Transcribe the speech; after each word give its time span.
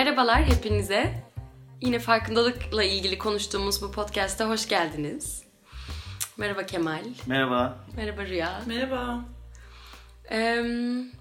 Merhabalar 0.00 0.44
hepinize. 0.44 1.14
Yine 1.80 1.98
farkındalıkla 1.98 2.84
ilgili 2.84 3.18
konuştuğumuz 3.18 3.82
bu 3.82 3.92
podcast'a 3.92 4.48
hoş 4.48 4.68
geldiniz. 4.68 5.42
Merhaba 6.36 6.66
Kemal. 6.66 7.04
Merhaba. 7.26 7.78
Merhaba 7.96 8.26
Rüya. 8.26 8.62
Merhaba. 8.66 9.24
Ee, 10.30 10.64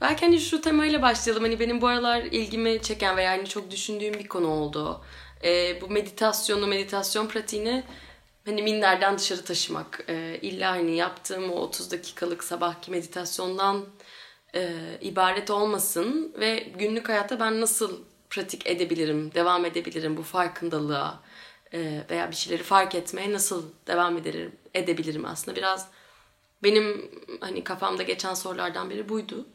belki 0.01 0.25
hani 0.25 0.39
şu 0.39 0.61
temayla 0.61 1.01
başlayalım. 1.01 1.43
Hani 1.43 1.59
benim 1.59 1.81
bu 1.81 1.87
aralar 1.87 2.21
ilgimi 2.21 2.81
çeken 2.81 3.17
ve 3.17 3.23
yani 3.23 3.47
çok 3.47 3.71
düşündüğüm 3.71 4.13
bir 4.13 4.27
konu 4.27 4.47
oldu. 4.47 5.01
Ee, 5.43 5.81
bu 5.81 5.89
meditasyonu, 5.89 6.67
meditasyon 6.67 7.27
pratiğini 7.27 7.83
hani 8.45 8.61
minderden 8.61 9.17
dışarı 9.17 9.43
taşımak. 9.43 10.05
Ee, 10.09 10.39
illa 10.41 10.71
hani 10.71 10.95
yaptığım 10.95 11.51
o 11.51 11.55
30 11.55 11.91
dakikalık 11.91 12.43
sabahki 12.43 12.91
meditasyondan 12.91 13.85
e, 14.55 14.71
ibaret 15.01 15.49
olmasın 15.49 16.35
ve 16.39 16.59
günlük 16.77 17.09
hayatta 17.09 17.39
ben 17.39 17.61
nasıl 17.61 18.08
pratik 18.29 18.67
edebilirim, 18.67 19.33
devam 19.33 19.65
edebilirim 19.65 20.17
bu 20.17 20.23
farkındalığa 20.23 21.19
e, 21.73 22.03
veya 22.09 22.31
bir 22.31 22.35
şeyleri 22.35 22.63
fark 22.63 22.95
etmeye 22.95 23.33
nasıl 23.33 23.65
devam 23.87 24.17
ederim, 24.17 24.55
edebilirim 24.73 25.25
aslında 25.25 25.57
biraz 25.57 25.87
benim 26.63 27.11
hani 27.39 27.63
kafamda 27.63 28.03
geçen 28.03 28.33
sorulardan 28.33 28.89
biri 28.89 29.09
buydu. 29.09 29.45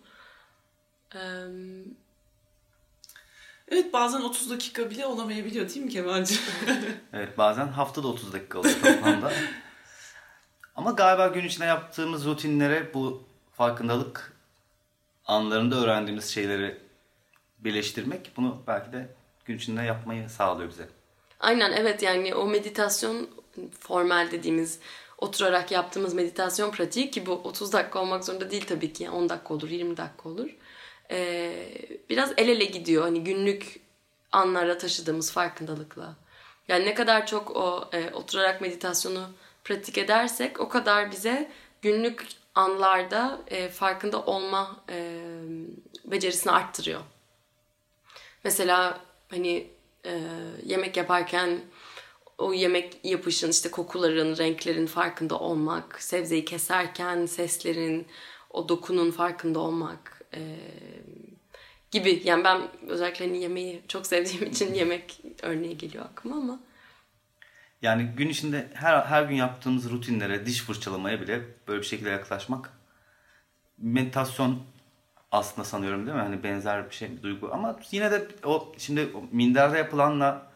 Evet 3.69 3.93
bazen 3.93 4.21
30 4.21 4.51
dakika 4.51 4.91
bile 4.91 5.07
olamayabiliyor 5.07 5.69
değil 5.69 5.87
mi 5.87 5.91
Kemal'cim? 5.91 6.39
Evet 7.13 7.39
bazen 7.39 7.69
haftada 7.69 8.09
30 8.09 8.33
dakika 8.33 8.59
oluyor 8.59 8.75
toplamda. 8.75 9.33
Ama 10.77 10.91
galiba 10.91 11.27
gün 11.27 11.45
içinde 11.45 11.65
yaptığımız 11.65 12.27
rutinlere 12.27 12.95
bu 12.95 13.23
farkındalık 13.53 14.33
anlarında 15.27 15.77
öğrendiğimiz 15.77 16.25
şeyleri 16.25 16.84
birleştirmek 17.65 18.31
bunu 18.37 18.63
belki 18.67 18.93
de 18.93 19.09
gün 19.45 19.57
içinde 19.57 19.83
yapmayı 19.83 20.29
sağlıyor 20.29 20.71
bize. 20.71 20.89
Aynen 21.41 21.73
evet 21.73 22.03
yani 22.03 22.35
o 22.35 22.47
meditasyon 22.47 23.29
formal 23.81 24.31
dediğimiz 24.31 24.81
oturarak 25.19 25.71
yaptığımız 25.71 26.15
meditasyon 26.15 26.71
pratiği 26.71 27.11
ki 27.11 27.27
bu 27.27 27.33
30 27.33 27.73
dakika 27.73 27.99
olmak 27.99 28.25
zorunda 28.25 28.51
değil 28.51 28.67
tabii 28.67 28.93
ki 28.93 29.11
10 29.11 29.29
dakika 29.29 29.55
olur 29.55 29.71
20 29.71 29.97
dakika 29.97 30.29
olur. 30.29 30.51
Ee, 31.11 31.69
biraz 32.11 32.33
el 32.37 32.49
ele 32.49 32.65
gidiyor 32.65 33.03
hani 33.03 33.25
günlük 33.25 33.81
anlara 34.33 34.79
taşıdığımız 34.79 35.33
farkındalıkla. 35.33 36.17
Yani 36.69 36.85
ne 36.85 36.95
kadar 36.95 37.27
çok 37.27 37.57
o 37.57 37.89
e, 37.93 38.11
oturarak 38.11 38.61
meditasyonu 38.61 39.27
pratik 39.65 39.99
edersek 39.99 40.61
o 40.61 40.69
kadar 40.69 41.11
bize 41.11 41.51
günlük 41.83 42.27
anlarda 42.55 43.41
e, 43.47 43.69
farkında 43.69 44.23
olma 44.23 44.77
e, 44.91 45.21
becerisini 46.05 46.53
arttırıyor. 46.53 47.01
Mesela 48.45 49.01
hani 49.29 49.67
e, 50.07 50.21
yemek 50.67 50.97
yaparken 50.97 51.61
o 52.39 52.53
yemek 52.55 53.01
yapışın 53.05 53.51
işte 53.51 53.71
kokuların, 53.71 54.37
renklerin 54.37 54.87
farkında 54.87 55.39
olmak, 55.39 56.03
sebzeyi 56.03 56.45
keserken 56.45 57.27
seslerin, 57.27 58.07
o 58.51 58.69
dokunun 58.69 59.11
farkında 59.11 59.59
olmak 59.59 60.23
e, 60.35 60.41
gibi. 61.91 62.23
Yani 62.25 62.45
ben 62.45 62.63
özellikle 62.89 63.27
hani 63.27 63.39
yemeği 63.39 63.83
çok 63.89 64.07
sevdiğim 64.07 64.47
için 64.47 64.75
yemek 64.75 65.21
örneği 65.43 65.79
geliyor 65.79 66.05
aklıma 66.05 66.37
ama. 66.37 66.61
Yani 67.83 68.11
gün 68.17 68.29
içinde 68.29 68.71
her, 68.75 69.01
her 69.01 69.23
gün 69.23 69.37
yaptığımız 69.37 69.91
rutinlere, 69.91 70.47
diş 70.47 70.61
fırçalamaya 70.61 71.21
bile 71.21 71.43
böyle 71.69 71.81
bir 71.81 71.87
şekilde 71.87 72.11
yaklaşmak 72.11 72.71
meditasyon 73.79 74.63
aslında 75.35 75.65
sanıyorum 75.65 76.07
değil 76.07 76.17
mi? 76.17 76.23
Hani 76.23 76.43
benzer 76.43 76.91
bir 76.91 76.95
şey, 76.95 77.17
bir 77.17 77.23
duygu. 77.23 77.51
Ama 77.53 77.77
yine 77.91 78.11
de 78.11 78.29
o 78.45 78.73
şimdi 78.79 79.09
minderde 79.33 79.79
yapılanla 79.79 80.47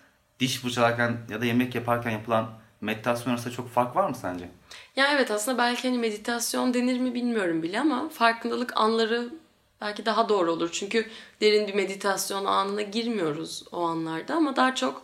diş 0.41 0.59
fırçalarken 0.59 1.17
ya 1.31 1.41
da 1.41 1.45
yemek 1.45 1.75
yaparken 1.75 2.11
yapılan 2.11 2.51
meditasyon 2.81 3.33
arasında 3.33 3.55
çok 3.55 3.69
fark 3.71 3.97
var 3.97 4.09
mı 4.09 4.17
sence? 4.17 4.49
Ya 4.97 5.13
evet 5.13 5.31
aslında 5.31 5.59
belki 5.59 5.89
hani 5.89 5.99
meditasyon 5.99 6.75
denir 6.75 7.01
mi 7.01 7.15
bilmiyorum 7.15 7.63
bile 7.63 7.81
ama 7.81 8.09
farkındalık 8.09 8.77
anları 8.77 9.31
belki 9.81 10.07
daha 10.07 10.29
doğru 10.29 10.53
olur. 10.53 10.69
Çünkü 10.73 11.07
derin 11.41 11.69
bir 11.69 11.75
meditasyon 11.75 12.45
anına 12.45 12.83
girmiyoruz 12.83 13.65
o 13.73 13.83
anlarda 13.83 14.35
ama 14.35 14.57
daha 14.57 14.75
çok 14.75 15.03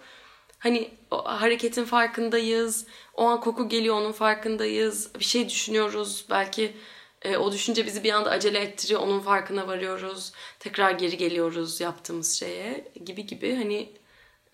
hani 0.58 0.90
hareketin 1.10 1.84
farkındayız. 1.84 2.86
O 3.14 3.24
an 3.26 3.40
koku 3.40 3.68
geliyor 3.68 3.96
onun 3.96 4.12
farkındayız. 4.12 5.10
Bir 5.18 5.24
şey 5.24 5.48
düşünüyoruz. 5.48 6.26
Belki 6.30 6.76
e, 7.24 7.36
o 7.36 7.52
düşünce 7.52 7.86
bizi 7.86 8.04
bir 8.04 8.12
anda 8.12 8.30
acele 8.30 8.58
ettiriyor. 8.58 9.00
Onun 9.00 9.20
farkına 9.20 9.66
varıyoruz. 9.66 10.32
Tekrar 10.58 10.90
geri 10.90 11.16
geliyoruz 11.16 11.80
yaptığımız 11.80 12.32
şeye 12.32 12.92
gibi 13.04 13.26
gibi 13.26 13.56
hani 13.56 13.92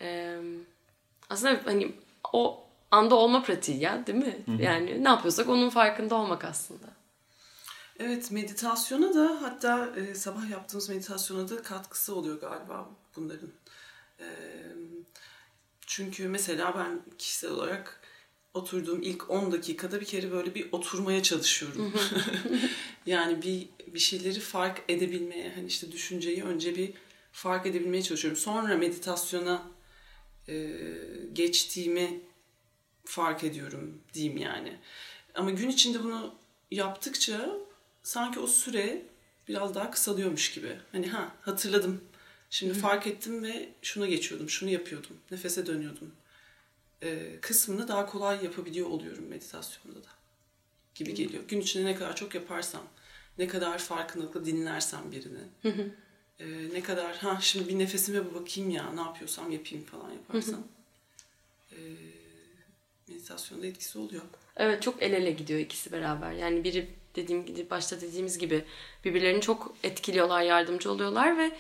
e, 0.01 0.39
aslında 1.31 1.61
hani 1.65 1.93
o 2.33 2.65
anda 2.91 3.15
olma 3.15 3.43
pratiği 3.43 3.81
ya 3.81 4.07
değil 4.07 4.19
mi? 4.19 4.39
Hı-hı. 4.47 4.63
Yani 4.63 5.05
ne 5.05 5.09
yapıyorsak 5.09 5.49
onun 5.49 5.71
farkında 5.71 6.15
olmak 6.15 6.45
aslında. 6.45 6.87
Evet 7.99 8.31
meditasyona 8.31 9.15
da 9.15 9.43
hatta 9.43 9.89
e, 9.97 10.15
sabah 10.15 10.51
yaptığımız 10.51 10.89
meditasyona 10.89 11.49
da 11.49 11.63
katkısı 11.63 12.15
oluyor 12.15 12.41
galiba 12.41 12.89
bunların. 13.17 13.49
E, 14.21 14.27
çünkü 15.87 16.29
mesela 16.29 16.75
ben 16.79 17.17
kişisel 17.19 17.51
olarak 17.51 18.00
oturduğum 18.55 19.03
ilk 19.03 19.31
10 19.31 19.53
dakikada 19.53 20.01
bir 20.01 20.07
kere 20.07 20.33
böyle 20.33 20.55
bir 20.55 20.73
oturmaya 20.73 21.23
çalışıyorum. 21.23 21.93
yani 23.07 23.43
bir 23.43 23.69
bir 23.95 23.99
şeyleri 23.99 24.41
fark 24.41 24.83
edebilmeye 24.89 25.53
hani 25.55 25.67
işte 25.67 25.93
düşünceyi 25.93 26.45
önce 26.45 26.77
bir 26.77 26.93
fark 27.33 27.67
edebilmeye 27.67 28.03
çalışıyorum. 28.03 28.41
Sonra 28.41 28.77
meditasyona 28.77 29.63
e, 30.49 30.77
geçtiğimi 31.33 32.21
fark 33.05 33.45
ediyorum 33.45 34.01
diyeyim 34.15 34.37
yani. 34.37 34.79
Ama 35.35 35.51
gün 35.51 35.69
içinde 35.69 36.05
bunu 36.05 36.35
yaptıkça 36.71 37.51
sanki 38.03 38.41
o 38.41 38.47
süre 38.47 39.03
biraz 39.49 39.75
daha 39.75 39.91
kısalıyormuş 39.91 40.53
gibi. 40.53 40.77
Hani 40.93 41.09
ha 41.09 41.35
hatırladım. 41.41 42.01
Şimdi 42.51 42.75
fark 42.75 43.07
ettim 43.07 43.43
ve 43.43 43.69
şuna 43.83 44.07
geçiyordum, 44.07 44.51
şunu 44.51 44.71
yapıyordum, 44.71 45.17
nefese 45.31 45.67
dönüyordum. 45.67 46.13
Ee, 47.03 47.41
kısmını 47.41 47.89
daha 47.89 48.07
kolay 48.07 48.45
yapabiliyor 48.45 48.91
oluyorum 48.91 49.25
meditasyonda 49.25 50.05
da. 50.05 50.09
Gibi 50.95 51.15
geliyor. 51.15 51.43
Gün 51.49 51.61
içinde 51.61 51.85
ne 51.85 51.95
kadar 51.95 52.17
çok 52.17 52.35
yaparsam, 52.35 52.83
ne 53.39 53.49
kadar 53.49 53.79
farkındalıkla 53.79 54.45
dinlersem 54.45 55.13
birini. 55.13 55.43
Hı 55.63 55.69
hı 55.69 55.91
e, 56.41 56.47
ne 56.75 56.83
kadar 56.83 57.17
ha 57.17 57.39
şimdi 57.41 57.69
bir 57.69 57.79
nefesime 57.79 58.35
bakayım 58.35 58.71
ya 58.71 58.93
ne 58.93 59.01
yapıyorsam 59.01 59.53
yapayım 59.53 59.85
falan 59.85 60.11
yaparsam 60.11 60.63
e, 61.73 61.77
meditasyonda 63.09 63.67
etkisi 63.67 63.99
oluyor. 63.99 64.23
Evet 64.57 64.83
çok 64.83 65.03
el 65.03 65.13
ele 65.13 65.31
gidiyor 65.31 65.61
ikisi 65.61 65.93
beraber. 65.93 66.33
Yani 66.33 66.65
biri 66.65 66.89
dediğim 67.17 67.47
gibi 67.47 67.71
başta 67.71 68.01
dediğimiz 68.01 68.39
gibi 68.39 68.65
birbirlerini 69.05 69.41
çok 69.41 69.75
etkiliyorlar, 69.83 70.43
yardımcı 70.43 70.91
oluyorlar 70.93 71.39
ve 71.39 71.51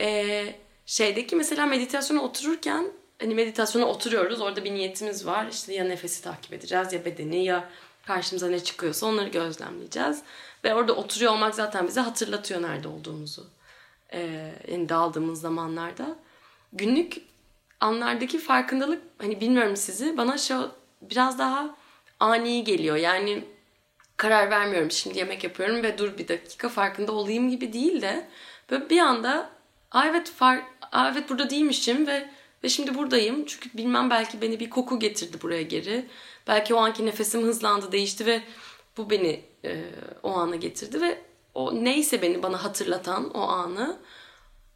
e, 0.00 0.54
şeydeki 0.86 1.36
mesela 1.36 1.66
meditasyona 1.66 2.22
otururken 2.22 2.92
hani 3.20 3.34
meditasyona 3.34 3.84
oturuyoruz. 3.86 4.40
Orada 4.40 4.64
bir 4.64 4.74
niyetimiz 4.74 5.26
var. 5.26 5.46
İşte 5.52 5.74
ya 5.74 5.84
nefesi 5.84 6.22
takip 6.22 6.52
edeceğiz 6.52 6.92
ya 6.92 7.04
bedeni 7.04 7.44
ya 7.44 7.68
karşımıza 8.06 8.48
ne 8.48 8.60
çıkıyorsa 8.60 9.06
onları 9.06 9.28
gözlemleyeceğiz. 9.28 10.22
Ve 10.64 10.74
orada 10.74 10.92
oturuyor 10.92 11.32
olmak 11.32 11.54
zaten 11.54 11.88
bize 11.88 12.00
hatırlatıyor 12.00 12.62
nerede 12.62 12.88
olduğumuzu 12.88 13.46
e, 14.12 14.52
yani 14.68 14.88
daldığımız 14.88 15.40
zamanlarda 15.40 16.16
günlük 16.72 17.16
anlardaki 17.80 18.38
farkındalık 18.38 19.02
hani 19.18 19.40
bilmiyorum 19.40 19.76
sizi 19.76 20.16
bana 20.16 20.38
şu 20.38 20.70
biraz 21.02 21.38
daha 21.38 21.76
ani 22.20 22.64
geliyor. 22.64 22.96
Yani 22.96 23.44
karar 24.16 24.50
vermiyorum 24.50 24.90
şimdi 24.90 25.18
yemek 25.18 25.44
yapıyorum 25.44 25.82
ve 25.82 25.98
dur 25.98 26.18
bir 26.18 26.28
dakika 26.28 26.68
farkında 26.68 27.12
olayım 27.12 27.50
gibi 27.50 27.72
değil 27.72 28.02
de 28.02 28.28
böyle 28.70 28.90
bir 28.90 28.98
anda 28.98 29.50
Aa 29.90 30.06
evet 30.06 30.30
fark 30.30 30.64
Aa 30.92 31.08
evet 31.12 31.30
burada 31.30 31.50
değilmişim 31.50 32.06
ve 32.06 32.30
ve 32.64 32.68
şimdi 32.68 32.94
buradayım. 32.94 33.46
Çünkü 33.46 33.70
bilmem 33.76 34.10
belki 34.10 34.42
beni 34.42 34.60
bir 34.60 34.70
koku 34.70 34.98
getirdi 34.98 35.36
buraya 35.42 35.62
geri. 35.62 36.06
Belki 36.46 36.74
o 36.74 36.78
anki 36.78 37.06
nefesim 37.06 37.42
hızlandı, 37.42 37.92
değişti 37.92 38.26
ve 38.26 38.42
bu 38.96 39.10
beni 39.10 39.44
e, 39.64 39.84
o 40.22 40.32
ana 40.32 40.56
getirdi 40.56 41.00
ve 41.00 41.22
o 41.54 41.84
neyse 41.84 42.22
beni 42.22 42.42
bana 42.42 42.64
hatırlatan 42.64 43.30
o 43.30 43.40
anı 43.40 43.98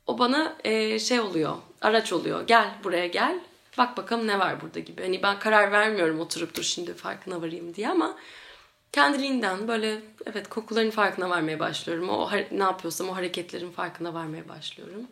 o 0.07 0.19
bana 0.19 0.57
e, 0.65 0.99
şey 0.99 1.21
oluyor 1.21 1.57
araç 1.81 2.13
oluyor 2.13 2.47
gel 2.47 2.75
buraya 2.85 3.07
gel 3.07 3.41
bak 3.79 3.97
bakalım 3.97 4.27
ne 4.27 4.39
var 4.39 4.61
burada 4.61 4.79
gibi. 4.79 5.03
Hani 5.03 5.23
ben 5.23 5.39
karar 5.39 5.73
vermiyorum 5.73 6.21
oturup 6.21 6.57
dur 6.57 6.63
şimdi 6.63 6.95
farkına 6.95 7.43
varayım 7.43 7.75
diye 7.75 7.89
ama 7.89 8.17
kendiliğinden 8.93 9.69
böyle 9.69 10.01
evet 10.27 10.49
kokuların 10.49 10.91
farkına 10.91 11.31
varmaya 11.31 11.61
başlıyorum. 11.61 12.09
O 12.09 12.31
ne 12.51 12.63
yapıyorsam 12.63 13.09
o 13.09 13.17
hareketlerin 13.17 13.71
farkına 13.71 14.15
varmaya 14.15 14.49
başlıyorum. 14.49 15.07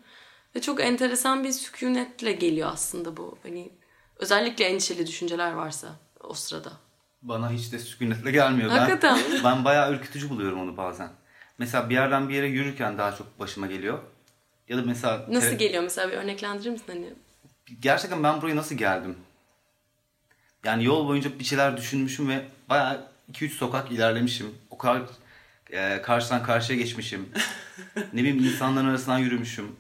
Ve 0.59 0.63
çok 0.63 0.81
enteresan 0.81 1.45
bir 1.45 1.53
sükunetle 1.53 2.33
geliyor 2.33 2.71
aslında 2.73 3.17
bu. 3.17 3.39
Hani 3.43 3.71
özellikle 4.17 4.65
endişeli 4.65 5.07
düşünceler 5.07 5.53
varsa 5.53 5.89
o 6.21 6.35
sırada. 6.35 6.73
Bana 7.23 7.51
hiç 7.51 7.73
de 7.73 7.79
sükunetle 7.79 8.31
gelmiyor. 8.31 8.71
Hakikaten. 8.71 9.19
Ben, 9.33 9.45
ben 9.45 9.65
bayağı 9.65 9.93
ürkütücü 9.93 10.31
buluyorum 10.31 10.61
onu 10.61 10.77
bazen. 10.77 11.11
Mesela 11.59 11.91
bir 11.91 11.95
yerden 11.95 12.29
bir 12.29 12.35
yere 12.35 12.47
yürürken 12.47 12.99
daha 12.99 13.17
çok 13.17 13.41
başıma 13.41 13.67
geliyor. 13.67 13.99
Ya 14.69 14.79
da 14.79 14.83
mesela 14.83 15.27
Nasıl 15.29 15.51
te- 15.51 15.57
geliyor 15.57 15.83
mesela 15.83 16.13
bir 16.13 16.17
örneklendirir 16.17 16.71
misin 16.71 16.85
hani? 16.89 17.13
gerçekten 17.81 18.23
ben 18.23 18.43
buraya 18.43 18.57
nasıl 18.57 18.75
geldim? 18.75 19.17
Yani 20.65 20.85
yol 20.85 21.09
boyunca 21.09 21.39
bir 21.39 21.45
şeyler 21.45 21.77
düşünmüşüm 21.77 22.29
ve 22.29 22.45
bayağı 22.69 23.09
2-3 23.33 23.51
sokak 23.51 23.93
ilerlemişim. 23.93 24.55
O 24.71 24.79
kadar 24.79 25.03
e, 25.71 26.03
karşıdan 26.03 26.43
karşıya 26.43 26.79
geçmişim. 26.79 27.29
ne 28.13 28.21
bileyim 28.21 28.39
insanların 28.39 28.89
arasından 28.89 29.19
yürümüşüm. 29.19 29.77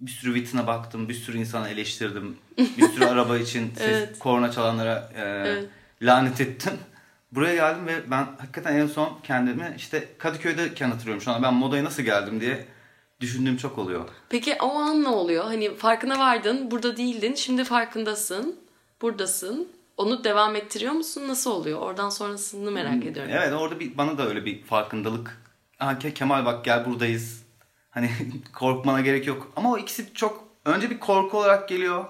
Bir 0.00 0.10
sürü 0.10 0.34
vitrine 0.34 0.66
baktım, 0.66 1.08
bir 1.08 1.14
sürü 1.14 1.38
insana 1.38 1.68
eleştirdim. 1.68 2.36
Bir 2.58 2.88
sürü 2.88 3.04
araba 3.14 3.38
için 3.38 3.72
ses, 3.74 3.86
Evet. 3.88 4.18
korna 4.18 4.50
çalanlara 4.52 5.10
e, 5.14 5.20
Evet. 5.22 5.64
lanet 6.02 6.40
ettim. 6.40 6.72
Buraya 7.32 7.54
geldim 7.54 7.86
ve 7.86 8.10
ben 8.10 8.24
hakikaten 8.38 8.76
en 8.76 8.86
son 8.86 9.18
kendimi 9.22 9.74
işte 9.76 10.08
Kadıköy'deyken 10.18 10.90
hatırlıyorum 10.90 11.22
şu 11.22 11.30
an 11.30 11.42
ben 11.42 11.54
modaya 11.54 11.84
nasıl 11.84 12.02
geldim 12.02 12.40
diye 12.40 12.66
düşündüğüm 13.20 13.56
çok 13.56 13.78
oluyor. 13.78 14.08
Peki 14.28 14.56
o 14.62 14.74
an 14.78 15.02
ne 15.04 15.08
oluyor? 15.08 15.44
Hani 15.44 15.74
farkına 15.76 16.18
vardın, 16.18 16.70
burada 16.70 16.96
değildin, 16.96 17.34
şimdi 17.34 17.64
farkındasın, 17.64 18.56
buradasın. 19.02 19.68
Onu 19.96 20.24
devam 20.24 20.56
ettiriyor 20.56 20.92
musun? 20.92 21.28
Nasıl 21.28 21.50
oluyor? 21.50 21.78
Oradan 21.80 22.10
sonrasını 22.10 22.70
merak 22.70 23.04
ediyorum. 23.06 23.32
Evet 23.34 23.52
orada 23.52 23.80
bir 23.80 23.98
bana 23.98 24.18
da 24.18 24.28
öyle 24.28 24.44
bir 24.44 24.62
farkındalık. 24.62 25.42
Ha, 25.78 25.92
Ke- 25.92 26.14
Kemal 26.14 26.44
bak 26.44 26.64
gel 26.64 26.84
buradayız. 26.86 27.42
Hani 27.96 28.10
korkmana 28.52 29.00
gerek 29.00 29.26
yok. 29.26 29.52
Ama 29.56 29.72
o 29.72 29.78
ikisi 29.78 30.14
çok 30.14 30.48
önce 30.64 30.90
bir 30.90 30.98
korku 30.98 31.38
olarak 31.38 31.68
geliyor. 31.68 32.04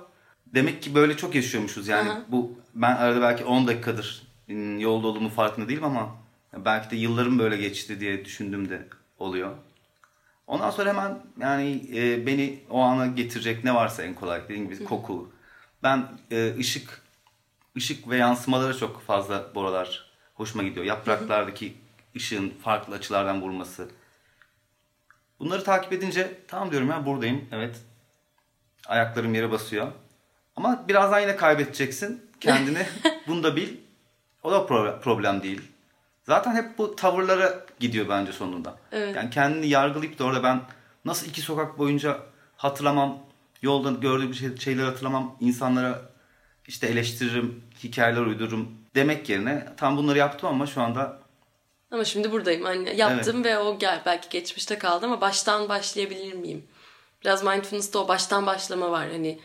Demek 0.47 0.83
ki 0.83 0.95
böyle 0.95 1.17
çok 1.17 1.35
yaşıyormuşuz. 1.35 1.89
Yani 1.89 2.11
Aha. 2.11 2.23
bu 2.29 2.59
ben 2.75 2.97
arada 2.97 3.21
belki 3.23 3.45
10 3.45 3.67
dakikadır 3.67 4.23
yolda 4.79 5.07
olduğumu 5.07 5.29
farkında 5.29 5.69
değilim 5.69 5.85
ama 5.85 6.17
belki 6.57 6.91
de 6.91 6.97
yıllarım 6.97 7.39
böyle 7.39 7.57
geçti 7.57 8.01
diye 8.01 8.25
düşündüğüm 8.25 8.69
de 8.69 8.89
oluyor. 9.19 9.57
Ondan 10.47 10.71
sonra 10.71 10.89
hemen 10.91 11.19
yani 11.41 11.91
e, 11.95 12.27
beni 12.27 12.61
o 12.71 12.81
ana 12.81 13.07
getirecek 13.07 13.65
ne 13.65 13.75
varsa 13.75 14.03
en 14.03 14.15
kolay 14.15 14.45
dediğim 14.45 14.71
gibi 14.71 14.85
koku. 14.85 15.33
Ben 15.83 16.09
e, 16.31 16.57
ışık 16.59 17.03
ışık 17.77 18.11
ve 18.11 18.17
yansımaları 18.17 18.79
çok 18.79 19.03
fazla 19.03 19.51
bu 19.55 19.61
aralar 19.61 20.11
hoşuma 20.35 20.63
gidiyor. 20.63 20.87
Yapraklardaki 20.87 21.75
ışığın 22.17 22.53
farklı 22.63 22.95
açılardan 22.95 23.43
vurması. 23.43 23.89
Bunları 25.41 25.65
takip 25.65 25.93
edince 25.93 26.41
tamam 26.49 26.71
diyorum 26.71 26.91
ya 26.91 27.07
buradayım. 27.07 27.45
Evet. 27.53 27.77
Ayaklarım 28.87 29.35
yere 29.35 29.51
basıyor. 29.51 29.93
Ama 30.57 30.85
birazdan 30.89 31.21
yine 31.21 31.37
kaybedeceksin 31.37 32.31
kendini. 32.41 32.87
Bunu 33.27 33.43
da 33.43 33.57
bil. 33.57 33.77
O 34.43 34.53
da 34.53 34.57
pro- 34.57 35.01
problem 35.01 35.43
değil. 35.43 35.63
Zaten 36.25 36.55
hep 36.55 36.79
bu 36.79 36.97
tavırlara 36.97 37.67
gidiyor 37.81 38.09
bence 38.09 38.33
sonunda. 38.33 38.79
Evet. 38.93 39.17
Yani 39.17 39.31
kendini 39.31 39.69
yargılayıp 39.69 40.19
da 40.19 40.25
orada 40.25 40.43
ben 40.43 40.61
nasıl 41.05 41.27
iki 41.27 41.41
sokak 41.41 41.79
boyunca 41.79 42.19
hatırlamam, 42.57 43.19
yolda 43.63 43.91
gördüğüm 43.91 44.35
şey, 44.35 44.57
şeyleri 44.57 44.87
hatırlamam, 44.87 45.37
insanlara 45.41 46.03
işte 46.67 46.87
eleştiririm, 46.87 47.65
hikayeler 47.85 48.21
uydururum 48.21 48.69
demek 48.95 49.29
yerine 49.29 49.69
tam 49.77 49.97
bunları 49.97 50.19
yaptım 50.19 50.49
ama 50.49 50.67
şu 50.67 50.83
anda 50.83 51.19
Ama 51.91 52.05
şimdi 52.05 52.33
buradayım. 52.33 52.65
Hani 52.65 52.97
yaptım 52.97 53.45
ve 53.45 53.59
o 53.59 53.79
gel 53.79 54.03
belki 54.07 54.29
geçmişte 54.29 54.79
kaldı 54.79 55.07
ama 55.07 55.21
baştan 55.21 55.69
başlayabilir 55.69 56.33
miyim? 56.33 56.69
Biraz 57.25 57.45
mindfulness'ta 57.45 57.99
o 57.99 58.09
baştan 58.09 58.47
başlama 58.47 58.91
var. 58.91 59.11
Hani 59.11 59.41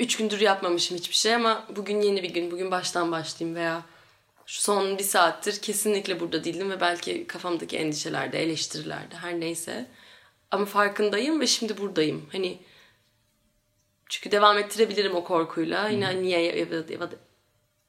üç 0.00 0.16
gündür 0.16 0.40
yapmamışım 0.40 0.96
hiçbir 0.96 1.14
şey 1.14 1.34
ama 1.34 1.66
bugün 1.76 2.00
yeni 2.00 2.22
bir 2.22 2.30
gün. 2.30 2.50
Bugün 2.50 2.70
baştan 2.70 3.12
başlayayım 3.12 3.56
veya 3.56 3.82
şu 4.46 4.62
son 4.62 4.98
bir 4.98 5.04
saattir 5.04 5.60
kesinlikle 5.60 6.20
burada 6.20 6.44
değildim 6.44 6.70
ve 6.70 6.80
belki 6.80 7.26
kafamdaki 7.26 7.76
endişelerde, 7.76 8.42
eleştirilerde 8.42 9.16
her 9.16 9.40
neyse. 9.40 9.86
Ama 10.50 10.64
farkındayım 10.64 11.40
ve 11.40 11.46
şimdi 11.46 11.78
buradayım. 11.78 12.28
Hani 12.32 12.58
çünkü 14.08 14.30
devam 14.30 14.58
ettirebilirim 14.58 15.14
o 15.14 15.24
korkuyla. 15.24 15.88
Yine 15.88 16.22
niye 16.22 16.40
ya- 16.40 17.10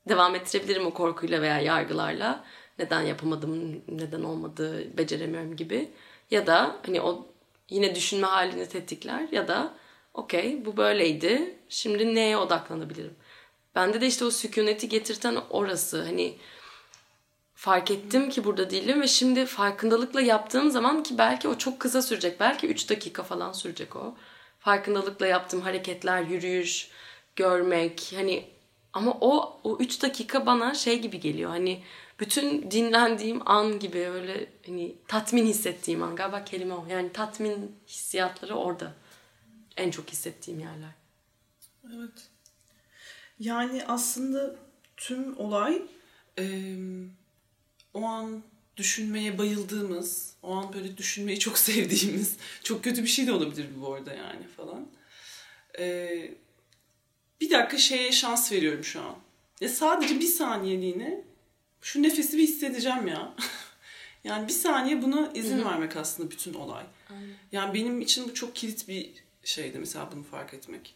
devam 0.10 0.36
ettirebilirim 0.36 0.86
o 0.86 0.94
korkuyla 0.94 1.42
veya 1.42 1.60
yargılarla. 1.60 2.46
Neden 2.80 3.02
yapamadım, 3.02 3.82
neden 3.88 4.24
olmadı, 4.24 4.98
beceremiyorum 4.98 5.56
gibi. 5.56 5.92
Ya 6.32 6.48
da 6.48 6.76
hani 6.86 7.02
o 7.02 7.28
yine 7.70 7.96
düşünme 7.96 8.28
halini 8.28 8.70
tetikler 8.70 9.28
ya 9.32 9.48
da 9.48 9.74
okey 10.14 10.66
bu 10.66 10.78
böyleydi. 10.78 11.56
Şimdi 11.70 12.16
neye 12.16 12.38
odaklanabilirim? 12.38 13.16
Bende 13.76 14.02
de 14.02 14.08
işte 14.08 14.26
o 14.26 14.32
sükuneti 14.32 14.90
getirten 14.90 15.38
orası. 15.50 16.04
Hani 16.04 16.38
fark 17.56 17.92
ettim 17.92 18.30
ki 18.30 18.44
burada 18.44 18.70
değilim 18.70 19.02
ve 19.02 19.08
şimdi 19.08 19.46
farkındalıkla 19.46 20.22
yaptığım 20.22 20.72
zaman 20.72 21.04
ki 21.04 21.18
belki 21.18 21.48
o 21.48 21.58
çok 21.58 21.80
kısa 21.80 22.02
sürecek. 22.02 22.40
Belki 22.40 22.68
3 22.68 22.90
dakika 22.90 23.24
falan 23.24 23.52
sürecek 23.52 23.96
o. 23.96 24.16
Farkındalıkla 24.60 25.28
yaptığım 25.28 25.62
hareketler, 25.62 26.22
yürüyüş, 26.22 26.92
görmek 27.36 28.14
hani 28.16 28.50
ama 28.94 29.18
o 29.22 29.60
o 29.64 29.78
3 29.80 30.02
dakika 30.04 30.46
bana 30.46 30.74
şey 30.74 31.00
gibi 31.00 31.20
geliyor. 31.20 31.50
Hani 31.50 31.84
bütün 32.24 32.72
dinlendiğim 32.72 33.50
an 33.50 33.80
gibi 33.80 34.00
öyle 34.00 34.50
hani 34.66 34.96
tatmin 35.08 35.46
hissettiğim 35.46 36.04
an 36.04 36.16
galiba 36.16 36.44
kelime 36.44 36.74
o. 36.74 36.86
Yani 36.90 37.14
tatmin 37.14 37.76
hissiyatları 37.88 38.56
orada. 38.56 38.94
En 39.78 39.92
çok 39.92 40.10
hissettiğim 40.10 40.60
yerler. 40.60 40.92
Evet. 41.96 42.30
Yani 43.40 43.86
aslında 43.88 44.56
tüm 44.98 45.38
olay 45.40 45.82
eee, 46.38 46.78
o 47.94 48.04
an 48.04 48.44
düşünmeye 48.78 49.38
bayıldığımız, 49.38 50.36
o 50.44 50.52
an 50.56 50.74
böyle 50.74 50.98
düşünmeyi 50.98 51.40
çok 51.40 51.58
sevdiğimiz, 51.68 52.38
çok 52.64 52.84
kötü 52.84 53.04
bir 53.04 53.08
şey 53.08 53.28
de 53.28 53.32
olabilir 53.32 53.68
bu 53.82 53.94
arada 53.94 54.14
yani 54.14 54.48
falan. 54.48 54.88
Eee, 55.80 56.34
bir 57.42 57.50
dakika 57.50 57.78
şeye 57.78 58.12
şans 58.12 58.52
veriyorum 58.52 58.84
şu 58.84 59.02
an. 59.02 59.16
Ya 59.62 59.70
sadece 59.70 60.20
bir 60.20 60.26
saniyeliğine 60.28 61.33
şu 61.84 62.04
nefesi 62.04 62.38
bir 62.38 62.44
hissedeceğim 62.44 63.08
ya. 63.08 63.34
yani 64.24 64.48
bir 64.48 64.54
saniye 64.54 65.02
buna 65.02 65.32
izin 65.34 65.66
vermek 65.66 65.98
aslında 65.98 66.32
bütün 66.32 66.54
olay. 66.54 66.84
Yani 67.52 67.74
benim 67.74 68.02
için 68.02 68.30
bu 68.30 68.34
çok 68.34 68.56
kilit 68.56 68.88
bir 68.88 69.10
şeydi 69.44 69.80
mesela 69.80 70.10
bunu 70.12 70.24
fark 70.24 70.54
etmek. 70.54 70.96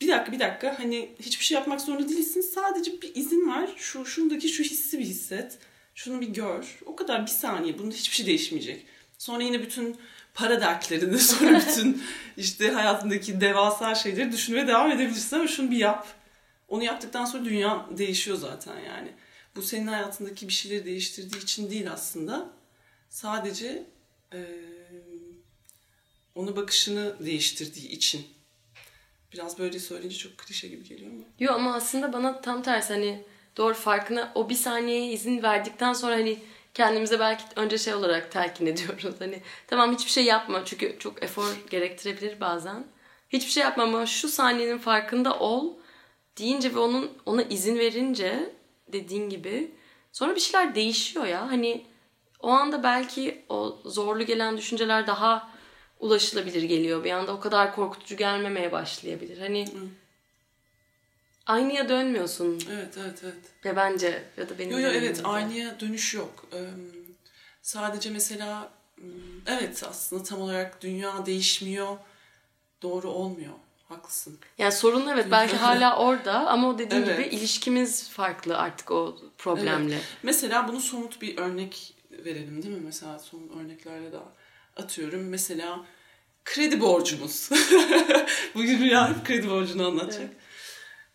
Bir 0.00 0.08
dakika 0.08 0.32
bir 0.32 0.38
dakika 0.38 0.78
hani 0.78 1.10
hiçbir 1.20 1.44
şey 1.44 1.54
yapmak 1.54 1.80
zorunda 1.80 2.08
değilsin. 2.08 2.40
Sadece 2.40 3.02
bir 3.02 3.14
izin 3.14 3.50
ver. 3.50 3.70
Şu 3.76 4.06
şundaki 4.06 4.48
şu 4.48 4.62
hissi 4.62 4.98
bir 4.98 5.04
hisset. 5.04 5.58
Şunu 5.94 6.20
bir 6.20 6.28
gör. 6.28 6.78
O 6.86 6.96
kadar 6.96 7.22
bir 7.22 7.30
saniye. 7.30 7.78
Bunda 7.78 7.94
hiçbir 7.94 8.16
şey 8.16 8.26
değişmeyecek. 8.26 8.86
Sonra 9.18 9.42
yine 9.42 9.62
bütün 9.62 9.96
para 10.34 10.60
dertlerini, 10.60 11.18
sonra 11.32 11.60
bütün 11.60 12.02
işte 12.36 12.70
hayatındaki 12.70 13.40
devasa 13.40 13.94
şeyleri 13.94 14.32
düşünmeye 14.32 14.66
devam 14.66 14.90
edebilirsin 14.90 15.36
ama 15.36 15.48
şunu 15.48 15.70
bir 15.70 15.76
yap. 15.76 16.06
Onu 16.68 16.84
yaptıktan 16.84 17.24
sonra 17.24 17.44
dünya 17.44 17.86
değişiyor 17.98 18.36
zaten 18.36 18.78
yani. 18.86 19.08
Bu 19.56 19.62
senin 19.62 19.86
hayatındaki 19.86 20.48
bir 20.48 20.52
şeyleri 20.52 20.84
değiştirdiği 20.84 21.42
için 21.42 21.70
değil 21.70 21.92
aslında. 21.92 22.50
Sadece 23.08 23.86
eee 24.32 24.40
onu 26.34 26.56
bakışını 26.56 27.16
değiştirdiği 27.20 27.88
için. 27.88 28.26
Biraz 29.32 29.58
böyle 29.58 29.78
söyleyince 29.78 30.16
çok 30.16 30.38
klişe 30.38 30.68
gibi 30.68 30.84
geliyor 30.88 31.12
mu? 31.12 31.24
Yok 31.38 31.54
ama 31.54 31.74
aslında 31.74 32.12
bana 32.12 32.40
tam 32.40 32.62
tersi 32.62 32.92
hani 32.92 33.24
doğru 33.56 33.74
farkına 33.74 34.32
o 34.34 34.48
bir 34.48 34.54
saniyeye 34.54 35.12
izin 35.12 35.42
verdikten 35.42 35.92
sonra 35.92 36.14
hani 36.14 36.38
kendimize 36.74 37.20
belki 37.20 37.44
önce 37.56 37.78
şey 37.78 37.94
olarak 37.94 38.32
telkin 38.32 38.66
ediyoruz. 38.66 39.14
Hani 39.18 39.42
tamam 39.66 39.94
hiçbir 39.94 40.10
şey 40.10 40.24
yapma 40.24 40.64
çünkü 40.64 40.96
çok 40.98 41.22
efor 41.22 41.56
gerektirebilir 41.70 42.40
bazen. 42.40 42.86
Hiçbir 43.30 43.50
şey 43.50 43.62
yapma 43.62 43.82
ama 43.82 44.06
şu 44.06 44.28
saniyenin 44.28 44.78
farkında 44.78 45.38
ol 45.38 45.74
deyince 46.38 46.74
ve 46.74 46.78
onun 46.78 47.10
ona 47.26 47.42
izin 47.42 47.78
verince 47.78 48.52
dediğin 48.92 49.28
gibi 49.30 49.70
sonra 50.12 50.34
bir 50.34 50.40
şeyler 50.40 50.74
değişiyor 50.74 51.26
ya. 51.26 51.50
Hani 51.50 51.86
o 52.40 52.48
anda 52.48 52.82
belki 52.82 53.44
o 53.48 53.78
zorlu 53.84 54.26
gelen 54.26 54.56
düşünceler 54.56 55.06
daha 55.06 55.50
ulaşılabilir 56.00 56.62
geliyor. 56.62 57.04
Bir 57.04 57.10
anda 57.10 57.32
o 57.32 57.40
kadar 57.40 57.74
korkutucu 57.74 58.16
gelmemeye 58.16 58.72
başlayabilir. 58.72 59.38
Hani 59.38 59.68
aynıya 61.46 61.88
dönmüyorsun 61.88 62.62
Evet, 62.70 62.98
evet, 62.98 63.20
evet. 63.24 63.64
ya 63.64 63.76
bence 63.76 64.24
ya 64.36 64.48
da 64.48 64.58
benim 64.58 64.70
Yo 64.70 64.78
yo 64.78 64.88
evet 64.88 65.20
aynıya 65.24 65.80
dönüş 65.80 66.14
yok. 66.14 66.46
Ee, 66.52 66.58
sadece 67.62 68.10
mesela 68.10 68.72
evet 69.46 69.84
aslında 69.88 70.22
tam 70.22 70.40
olarak 70.40 70.82
dünya 70.82 71.26
değişmiyor. 71.26 71.96
Doğru 72.82 73.10
olmuyor. 73.10 73.52
Haklısın. 73.88 74.38
Yani 74.58 74.72
sorun 74.72 75.06
evet 75.06 75.26
belki 75.30 75.56
hala 75.56 75.98
orada 75.98 76.48
ama 76.48 76.68
o 76.68 76.78
dediğin 76.78 77.02
Evet. 77.02 77.18
gibi 77.18 77.36
ilişkimiz 77.36 78.08
farklı 78.08 78.58
artık 78.58 78.90
o 78.90 79.16
problemle. 79.38 80.00
Mesela 80.22 80.68
bunu 80.68 80.80
somut 80.80 81.22
bir 81.22 81.38
örnek 81.38 81.94
verelim 82.10 82.62
değil 82.62 82.74
mi? 82.74 82.80
Mesela 82.84 83.18
somut 83.18 83.56
örneklerle 83.56 84.12
daha 84.12 84.32
atıyorum. 84.76 85.28
Mesela 85.28 85.84
kredi 86.44 86.80
borcumuz. 86.80 87.50
Bugün 88.54 88.78
Rüya 88.80 89.08
hep 89.08 89.26
kredi 89.26 89.50
borcunu 89.50 89.86
anlatacak. 89.86 90.30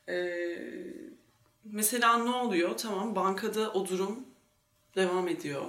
Ee, 0.09 0.57
mesela 1.63 2.17
ne 2.17 2.29
oluyor? 2.29 2.77
Tamam 2.77 3.15
bankada 3.15 3.71
o 3.71 3.87
durum 3.87 4.25
devam 4.95 5.27
ediyor. 5.27 5.65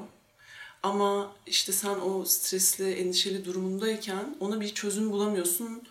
Ama 0.83 1.33
işte 1.47 1.73
sen 1.73 2.01
o 2.01 2.25
stresli, 2.25 2.93
endişeli 2.93 3.45
durumundayken 3.45 4.37
ona 4.41 4.61
bir 4.61 4.75
çözüm 4.75 5.11
bulamıyorsun 5.11 5.83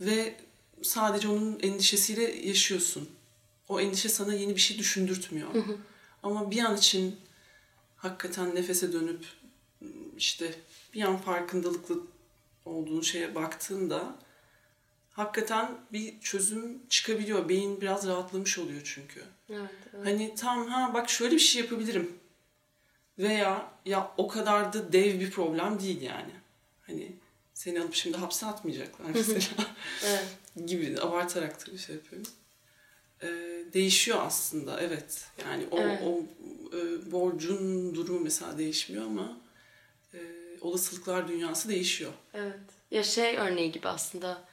ve 0.00 0.34
sadece 0.82 1.28
onun 1.28 1.58
endişesiyle 1.60 2.48
yaşıyorsun. 2.48 3.08
O 3.68 3.80
endişe 3.80 4.08
sana 4.08 4.34
yeni 4.34 4.56
bir 4.56 4.60
şey 4.60 4.78
düşündürtmüyor. 4.78 5.48
Ama 6.22 6.50
bir 6.50 6.64
an 6.64 6.76
için 6.76 7.16
hakikaten 7.96 8.54
nefese 8.54 8.92
dönüp 8.92 9.24
işte 10.16 10.54
bir 10.94 11.02
an 11.02 11.16
farkındalıklı 11.16 12.00
olduğun 12.64 13.00
şeye 13.00 13.34
baktığında 13.34 14.16
hakikaten 15.12 15.78
bir 15.92 16.20
çözüm 16.20 16.86
çıkabiliyor. 16.88 17.48
Beyin 17.48 17.80
biraz 17.80 18.06
rahatlamış 18.06 18.58
oluyor 18.58 18.80
çünkü. 18.84 19.22
Evet, 19.50 19.70
evet. 19.94 20.06
Hani 20.06 20.34
tam 20.34 20.66
ha 20.66 20.94
bak 20.94 21.10
şöyle 21.10 21.34
bir 21.34 21.40
şey 21.40 21.62
yapabilirim. 21.62 22.12
Veya 23.18 23.72
ya 23.84 24.12
o 24.16 24.28
kadar 24.28 24.72
da 24.72 24.92
dev 24.92 25.20
bir 25.20 25.30
problem 25.30 25.80
değil 25.80 26.02
yani. 26.02 26.32
Hani 26.86 27.12
seni 27.54 27.80
alıp 27.80 27.94
şimdi 27.94 28.16
hapse 28.16 28.46
atmayacaklar 28.46 29.06
mesela 29.14 29.66
evet. 30.04 30.26
Gibi 30.66 31.00
abartarak 31.00 31.60
tabii 31.60 31.78
şey 31.78 31.96
yapıyorum. 31.96 32.28
Ee, 33.22 33.28
değişiyor 33.72 34.18
aslında 34.20 34.80
evet. 34.80 35.24
Yani 35.44 35.64
o, 35.70 35.80
Evet. 35.80 36.00
o 36.04 36.20
e, 36.76 37.12
borcun 37.12 37.94
durumu 37.94 38.20
mesela 38.20 38.58
değişmiyor 38.58 39.04
ama 39.04 39.40
e, 40.14 40.18
olasılıklar 40.60 41.28
dünyası 41.28 41.68
değişiyor. 41.68 42.12
Evet. 42.34 42.58
Ya 42.90 43.02
şey 43.02 43.36
örneği 43.36 43.72
gibi 43.72 43.88
aslında 43.88 44.44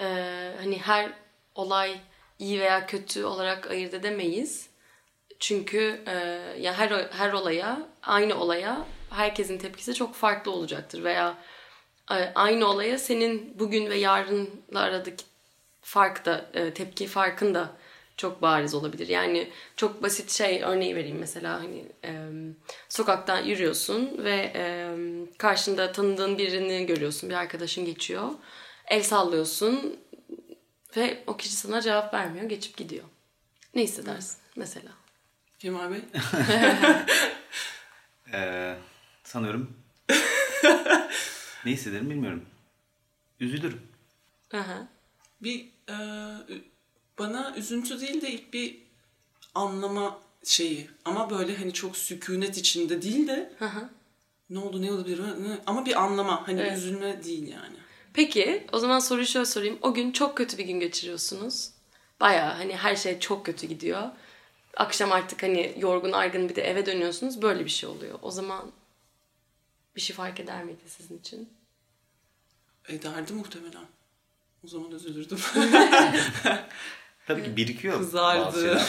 eee, 0.00 0.54
hani 0.58 0.78
her 0.78 1.12
olay 1.54 2.00
iyi 2.38 2.60
veya 2.60 2.86
kötü 2.86 3.24
olarak 3.24 3.70
ayırt 3.70 3.94
edemeyiz. 3.94 4.68
Çünkü 5.38 6.00
eee, 6.06 6.12
ya 6.60 6.78
her 6.78 6.90
her 7.10 7.32
olaya 7.32 7.88
aynı 8.02 8.34
olaya 8.40 8.86
herkesin 9.10 9.58
tepkisi 9.58 9.94
çok 9.94 10.14
farklı 10.14 10.50
olacaktır 10.50 11.04
veya 11.04 11.38
e, 12.10 12.14
aynı 12.34 12.66
olaya 12.66 12.98
senin 12.98 13.58
bugün 13.58 13.90
ve 13.90 13.96
yarınla 13.98 14.80
aradaki 14.80 15.24
fark 15.88 16.24
da 16.24 16.50
e, 16.54 16.74
tepki 16.74 17.06
farkın 17.06 17.54
da 17.54 17.70
çok 18.16 18.42
bariz 18.42 18.74
olabilir. 18.74 19.08
Yani 19.08 19.50
çok 19.76 20.02
basit 20.02 20.30
şey 20.30 20.62
örneği 20.62 20.96
vereyim 20.96 21.18
mesela 21.18 21.60
hani 21.60 21.84
e, 22.04 22.12
sokaktan 22.88 23.42
yürüyorsun 23.44 24.24
ve 24.24 24.52
e, 24.54 24.90
karşında 25.38 25.92
tanıdığın 25.92 26.38
birini 26.38 26.86
görüyorsun 26.86 27.30
bir 27.30 27.34
arkadaşın 27.34 27.84
geçiyor 27.84 28.30
el 28.88 29.02
sallıyorsun 29.02 30.00
ve 30.96 31.22
o 31.26 31.36
kişi 31.36 31.56
sana 31.56 31.80
cevap 31.80 32.14
vermiyor 32.14 32.48
geçip 32.48 32.76
gidiyor. 32.76 33.04
Ne 33.74 33.82
hissedersin 33.82 34.38
mesela? 34.56 34.90
Kemal 35.58 35.90
Bey? 35.90 36.00
Ee, 38.32 38.76
sanıyorum. 39.24 39.76
ne 41.64 41.70
hissederim 41.70 42.10
bilmiyorum. 42.10 42.44
Üzülürüm. 43.40 43.82
Aha. 44.52 44.88
bir 45.42 45.68
e, 45.88 45.94
bana 47.18 47.54
üzüntü 47.56 48.00
değil 48.00 48.22
de 48.22 48.30
ilk 48.30 48.52
bir 48.52 48.78
anlama 49.54 50.20
şeyi 50.44 50.90
ama 51.04 51.30
böyle 51.30 51.56
hani 51.56 51.72
çok 51.72 51.96
sükunet 51.96 52.56
içinde 52.58 53.02
değil 53.02 53.28
de 53.28 53.52
Aha. 53.60 53.90
ne 54.50 54.58
oldu 54.58 54.82
ne 54.82 54.92
olabilir 54.92 55.18
ne- 55.20 55.58
ama 55.66 55.86
bir 55.86 56.02
anlama 56.02 56.48
hani 56.48 56.60
Evet. 56.60 56.78
üzülme 56.78 57.24
değil 57.24 57.48
yani. 57.48 57.76
Peki 58.14 58.66
o 58.72 58.78
zaman 58.78 58.98
soruyu 58.98 59.26
şöyle 59.26 59.46
sorayım. 59.46 59.78
O 59.82 59.94
gün 59.94 60.12
çok 60.12 60.36
kötü 60.36 60.58
bir 60.58 60.64
gün 60.64 60.80
geçiriyorsunuz. 60.80 61.70
Baya 62.20 62.58
hani 62.58 62.76
her 62.76 62.96
şey 62.96 63.20
çok 63.20 63.46
kötü 63.46 63.66
gidiyor. 63.66 64.02
Akşam 64.76 65.12
artık 65.12 65.42
hani 65.42 65.74
yorgun 65.78 66.12
argın 66.12 66.48
bir 66.48 66.56
de 66.56 66.62
eve 66.62 66.86
dönüyorsunuz. 66.86 67.42
Böyle 67.42 67.64
bir 67.64 67.70
şey 67.70 67.88
oluyor. 67.88 68.18
O 68.22 68.30
zaman 68.30 68.72
bir 69.96 70.00
şey 70.00 70.16
fark 70.16 70.40
eder 70.40 70.64
miydi 70.64 70.80
sizin 70.86 71.18
için? 71.18 71.48
Ederdi 72.88 73.32
muhtemelen. 73.32 73.84
O 74.64 74.68
zaman 74.68 74.90
üzülürdüm. 74.90 75.38
Tabii 77.26 77.44
ki 77.44 77.56
birikiyor 77.56 77.98
Kızardı. 77.98 78.80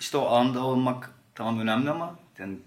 İşte- 0.00 0.16
o 0.18 0.26
anda 0.30 0.64
olmak 0.64 1.10
tamam 1.34 1.60
önemli 1.60 1.90
ama 1.90 2.18
yani 2.38 2.58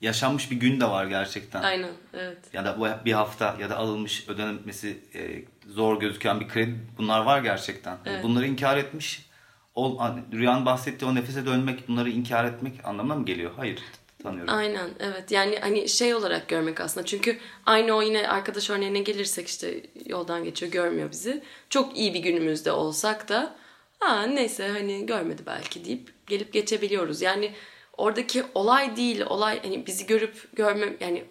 yaşanmış 0.00 0.50
bir 0.50 0.56
gün 0.56 0.80
de 0.80 0.84
var 0.84 1.06
gerçekten. 1.06 1.62
Aynen 1.62 1.90
evet. 2.14 2.38
Ya 2.52 2.64
da 2.64 2.78
bu 2.80 3.04
bir 3.04 3.12
hafta 3.12 3.56
ya 3.60 3.70
da 3.70 3.76
alınmış 3.76 4.28
ödenmesi 4.28 4.98
e, 5.14 5.44
zor 5.72 6.00
gözüken 6.00 6.40
bir 6.40 6.48
kredi 6.48 6.76
bunlar 6.98 7.20
var 7.20 7.42
gerçekten. 7.42 7.90
Yani 7.90 8.00
Evet. 8.06 8.24
Bunları 8.24 8.46
inkar 8.46 8.76
etmiş. 8.76 9.30
O, 9.74 10.00
hani 10.00 10.22
Rüyanın 10.32 10.66
bahsettiği 10.66 11.10
o 11.10 11.14
nefese 11.14 11.46
dönmek, 11.46 11.88
bunları 11.88 12.10
inkar 12.10 12.44
etmek 12.44 12.84
anlamına 12.84 13.14
mı 13.14 13.24
geliyor? 13.24 13.50
Hayır, 13.56 13.78
tanıyorum. 14.22 14.54
Aynen 14.54 14.90
evet. 15.00 15.30
Yani 15.30 15.58
hani 15.60 15.88
şey 15.88 16.14
olarak 16.14 16.48
görmek 16.48 16.80
aslında. 16.80 17.06
Çünkü 17.06 17.38
aynı 17.66 17.92
o 17.92 18.02
yine 18.02 18.28
arkadaş 18.28 18.70
örneğine 18.70 19.00
gelirsek 19.00 19.48
işte 19.48 19.80
yoldan 20.06 20.44
geçiyor 20.44 20.72
görmüyor 20.72 21.10
bizi. 21.10 21.42
Çok 21.70 21.96
iyi 21.96 22.14
bir 22.14 22.20
günümüzde 22.20 22.72
olsak 22.72 23.28
da 23.28 23.56
ha 23.98 24.22
neyse 24.22 24.68
hani 24.68 25.06
görmedi 25.06 25.42
belki 25.46 25.84
deyip 25.84 26.12
gelip 26.26 26.52
geçebiliyoruz. 26.52 27.22
Yani 27.22 27.52
oradaki 27.96 28.44
olay 28.54 28.96
değil 28.96 29.20
olay 29.20 29.62
hani 29.62 29.86
bizi 29.86 30.06
görüp 30.06 30.56
görme 30.56 30.96
yani 31.00 31.24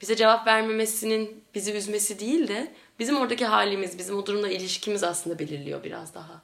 bize 0.00 0.16
cevap 0.16 0.46
vermemesinin 0.46 1.44
bizi 1.54 1.72
üzmesi 1.72 2.20
değil 2.20 2.48
de 2.48 2.72
bizim 2.98 3.16
oradaki 3.16 3.46
halimiz 3.46 3.98
bizim 3.98 4.16
o 4.16 4.26
durumla 4.26 4.48
ilişkimiz 4.48 5.04
aslında 5.04 5.38
belirliyor 5.38 5.84
biraz 5.84 6.14
daha. 6.14 6.42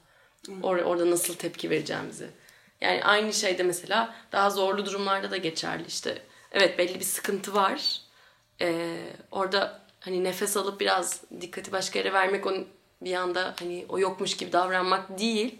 Or- 0.48 0.82
orada 0.82 1.10
nasıl 1.10 1.34
tepki 1.34 1.70
vereceğimizi. 1.70 2.26
Yani 2.80 3.04
aynı 3.04 3.32
şeyde 3.32 3.62
mesela 3.62 4.14
daha 4.32 4.50
zorlu 4.50 4.86
durumlarda 4.86 5.30
da 5.30 5.36
geçerli 5.36 5.86
işte. 5.86 6.22
Evet 6.52 6.78
belli 6.78 7.00
bir 7.00 7.04
sıkıntı 7.04 7.54
var. 7.54 8.00
Ee, 8.60 8.96
orada 9.30 9.80
hani 10.00 10.24
nefes 10.24 10.56
alıp 10.56 10.80
biraz 10.80 11.22
dikkati 11.40 11.72
başka 11.72 11.98
yere 11.98 12.12
vermek 12.12 12.46
onun 12.46 12.68
bir 13.00 13.14
anda 13.14 13.54
hani 13.58 13.86
o 13.88 13.98
yokmuş 13.98 14.36
gibi 14.36 14.52
davranmak 14.52 15.18
değil. 15.18 15.58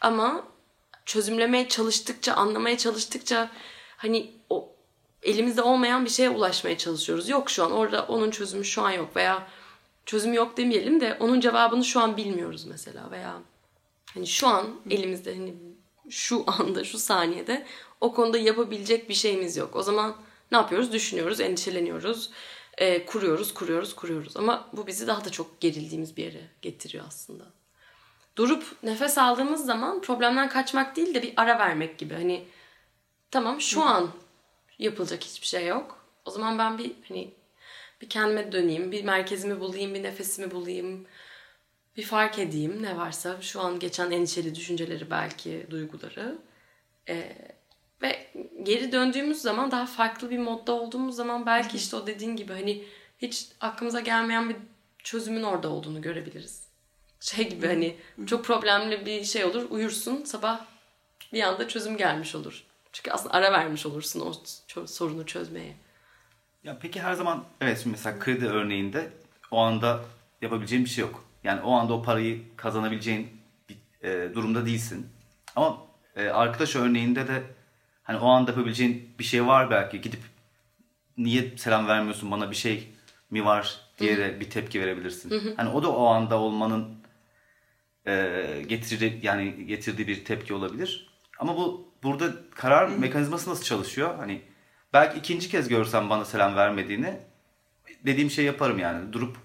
Ama 0.00 0.44
çözümlemeye 1.06 1.68
çalıştıkça, 1.68 2.34
anlamaya 2.34 2.78
çalıştıkça 2.78 3.50
hani 3.96 4.30
o 4.50 4.72
elimizde 5.22 5.62
olmayan 5.62 6.04
bir 6.04 6.10
şeye 6.10 6.30
ulaşmaya 6.30 6.78
çalışıyoruz. 6.78 7.28
Yok 7.28 7.50
şu 7.50 7.64
an 7.64 7.72
orada 7.72 8.06
onun 8.06 8.30
çözümü 8.30 8.64
şu 8.64 8.82
an 8.82 8.90
yok 8.90 9.16
veya 9.16 9.46
çözümü 10.06 10.36
yok 10.36 10.56
demeyelim 10.56 11.00
de 11.00 11.16
onun 11.20 11.40
cevabını 11.40 11.84
şu 11.84 12.00
an 12.00 12.16
bilmiyoruz 12.16 12.64
mesela 12.64 13.10
veya 13.10 13.34
hani 14.14 14.26
şu 14.26 14.48
an 14.48 14.80
elimizde 14.90 15.34
hani 15.34 15.54
şu 16.12 16.44
anda 16.46 16.84
şu 16.84 16.98
saniyede 16.98 17.66
o 18.00 18.14
konuda 18.14 18.38
yapabilecek 18.38 19.08
bir 19.08 19.14
şeyimiz 19.14 19.56
yok. 19.56 19.76
O 19.76 19.82
zaman 19.82 20.16
ne 20.52 20.58
yapıyoruz? 20.58 20.92
Düşünüyoruz, 20.92 21.40
endişeleniyoruz, 21.40 22.30
e, 22.78 23.06
kuruyoruz, 23.06 23.54
kuruyoruz, 23.54 23.94
kuruyoruz. 23.94 24.36
Ama 24.36 24.68
bu 24.72 24.86
bizi 24.86 25.06
daha 25.06 25.24
da 25.24 25.30
çok 25.30 25.60
gerildiğimiz 25.60 26.16
bir 26.16 26.24
yere 26.24 26.40
getiriyor 26.62 27.04
aslında. 27.08 27.44
Durup 28.36 28.64
nefes 28.82 29.18
aldığımız 29.18 29.66
zaman 29.66 30.00
problemden 30.00 30.48
kaçmak 30.48 30.96
değil 30.96 31.14
de 31.14 31.22
bir 31.22 31.32
ara 31.36 31.58
vermek 31.58 31.98
gibi. 31.98 32.14
Hani 32.14 32.44
tamam 33.30 33.60
şu 33.60 33.82
an 33.82 34.10
yapılacak 34.78 35.24
hiçbir 35.24 35.46
şey 35.46 35.66
yok. 35.66 36.04
O 36.24 36.30
zaman 36.30 36.58
ben 36.58 36.78
bir 36.78 36.92
hani 37.08 37.34
bir 38.00 38.08
kendime 38.08 38.52
döneyim, 38.52 38.92
bir 38.92 39.04
merkezimi 39.04 39.60
bulayım, 39.60 39.94
bir 39.94 40.02
nefesimi 40.02 40.50
bulayım. 40.50 41.06
Bir 41.96 42.02
fark 42.02 42.38
edeyim 42.38 42.82
ne 42.82 42.96
varsa 42.96 43.42
şu 43.42 43.60
an 43.60 43.78
geçen 43.78 44.10
endişeli 44.10 44.54
düşünceleri 44.54 45.10
belki 45.10 45.66
duyguları. 45.70 46.38
Ee, 47.08 47.36
ve 48.02 48.32
geri 48.62 48.92
döndüğümüz 48.92 49.42
zaman 49.42 49.70
daha 49.70 49.86
farklı 49.86 50.30
bir 50.30 50.38
modda 50.38 50.72
olduğumuz 50.72 51.16
zaman 51.16 51.46
belki 51.46 51.76
işte 51.76 51.96
o 51.96 52.06
dediğin 52.06 52.36
gibi 52.36 52.52
hani 52.52 52.84
hiç 53.18 53.48
aklımıza 53.60 54.00
gelmeyen 54.00 54.48
bir 54.48 54.56
çözümün 54.98 55.42
orada 55.42 55.68
olduğunu 55.68 56.02
görebiliriz. 56.02 56.68
Şey 57.20 57.48
gibi 57.48 57.66
hani 57.66 57.96
çok 58.26 58.44
problemli 58.44 59.06
bir 59.06 59.24
şey 59.24 59.44
olur 59.44 59.70
uyursun 59.70 60.24
sabah 60.24 60.64
bir 61.32 61.42
anda 61.42 61.68
çözüm 61.68 61.96
gelmiş 61.96 62.34
olur. 62.34 62.64
Çünkü 62.92 63.10
aslında 63.10 63.34
ara 63.34 63.52
vermiş 63.52 63.86
olursun 63.86 64.20
o 64.20 64.86
sorunu 64.86 65.26
çözmeye. 65.26 65.76
Ya 66.64 66.78
peki 66.82 67.00
her 67.00 67.14
zaman 67.14 67.44
evet 67.60 67.78
şimdi 67.82 67.96
mesela 67.96 68.18
kredi 68.18 68.46
örneğinde 68.46 69.12
o 69.50 69.58
anda 69.58 70.04
yapabileceğin 70.42 70.84
bir 70.84 70.90
şey 70.90 71.02
yok. 71.02 71.24
Yani 71.44 71.60
o 71.60 71.72
anda 71.72 71.92
o 71.92 72.02
parayı 72.02 72.56
kazanabileceğin 72.56 73.28
bir 73.68 73.76
e, 74.08 74.34
durumda 74.34 74.66
değilsin. 74.66 75.06
Ama 75.56 75.78
e, 76.16 76.28
arkadaş 76.28 76.76
örneğinde 76.76 77.28
de 77.28 77.42
hani 78.02 78.18
o 78.18 78.28
anda 78.28 78.50
yapabileceğin 78.50 79.14
bir 79.18 79.24
şey 79.24 79.46
var 79.46 79.70
belki 79.70 80.00
gidip 80.00 80.20
niye 81.16 81.56
selam 81.56 81.88
vermiyorsun 81.88 82.30
bana 82.30 82.50
bir 82.50 82.56
şey 82.56 82.88
mi 83.30 83.44
var 83.44 83.80
diye 83.98 84.18
de 84.18 84.40
bir 84.40 84.50
tepki 84.50 84.80
verebilirsin. 84.80 85.30
Hani 85.56 85.68
o 85.68 85.82
da 85.82 85.92
o 85.92 86.06
anda 86.06 86.38
olmanın 86.38 86.88
e, 88.06 88.62
getirdiği 88.68 89.20
yani 89.22 89.66
getirdiği 89.66 90.06
bir 90.08 90.24
tepki 90.24 90.54
olabilir. 90.54 91.08
Ama 91.38 91.56
bu 91.56 91.92
burada 92.02 92.32
karar 92.54 92.88
mekanizması 92.88 93.50
nasıl 93.50 93.64
çalışıyor? 93.64 94.16
Hani 94.16 94.42
belki 94.92 95.18
ikinci 95.18 95.48
kez 95.50 95.68
görsem 95.68 96.10
bana 96.10 96.24
selam 96.24 96.56
vermediğini 96.56 97.20
dediğim 98.06 98.30
şey 98.30 98.44
yaparım 98.44 98.78
yani. 98.78 99.12
Durup 99.12 99.36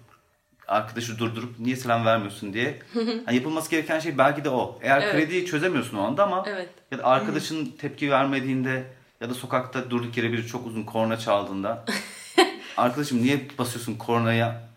arkadaşı 0.68 1.18
durdurup 1.18 1.58
niye 1.58 1.76
selam 1.76 2.04
vermiyorsun 2.06 2.52
diye. 2.52 2.78
Hani 3.26 3.36
yapılması 3.36 3.70
gereken 3.70 3.98
şey 4.00 4.18
belki 4.18 4.44
de 4.44 4.50
o. 4.50 4.78
Eğer 4.82 5.02
Evet. 5.02 5.12
krediyi 5.12 5.46
çözemiyorsun 5.46 5.96
o 5.96 6.02
anda 6.02 6.24
ama 6.24 6.44
Evet. 6.48 6.68
ya 6.90 6.98
da 6.98 7.04
arkadaşın 7.04 7.66
tepki 7.78 8.10
vermediğinde 8.10 8.84
ya 9.20 9.30
da 9.30 9.34
sokakta 9.34 9.90
durduk 9.90 10.16
yere 10.16 10.32
biri 10.32 10.46
çok 10.46 10.66
uzun 10.66 10.82
korna 10.84 11.18
çaldığında 11.18 11.84
arkadaşım 12.76 13.22
niye 13.22 13.40
basıyorsun 13.58 13.94
kornaya 13.94 14.68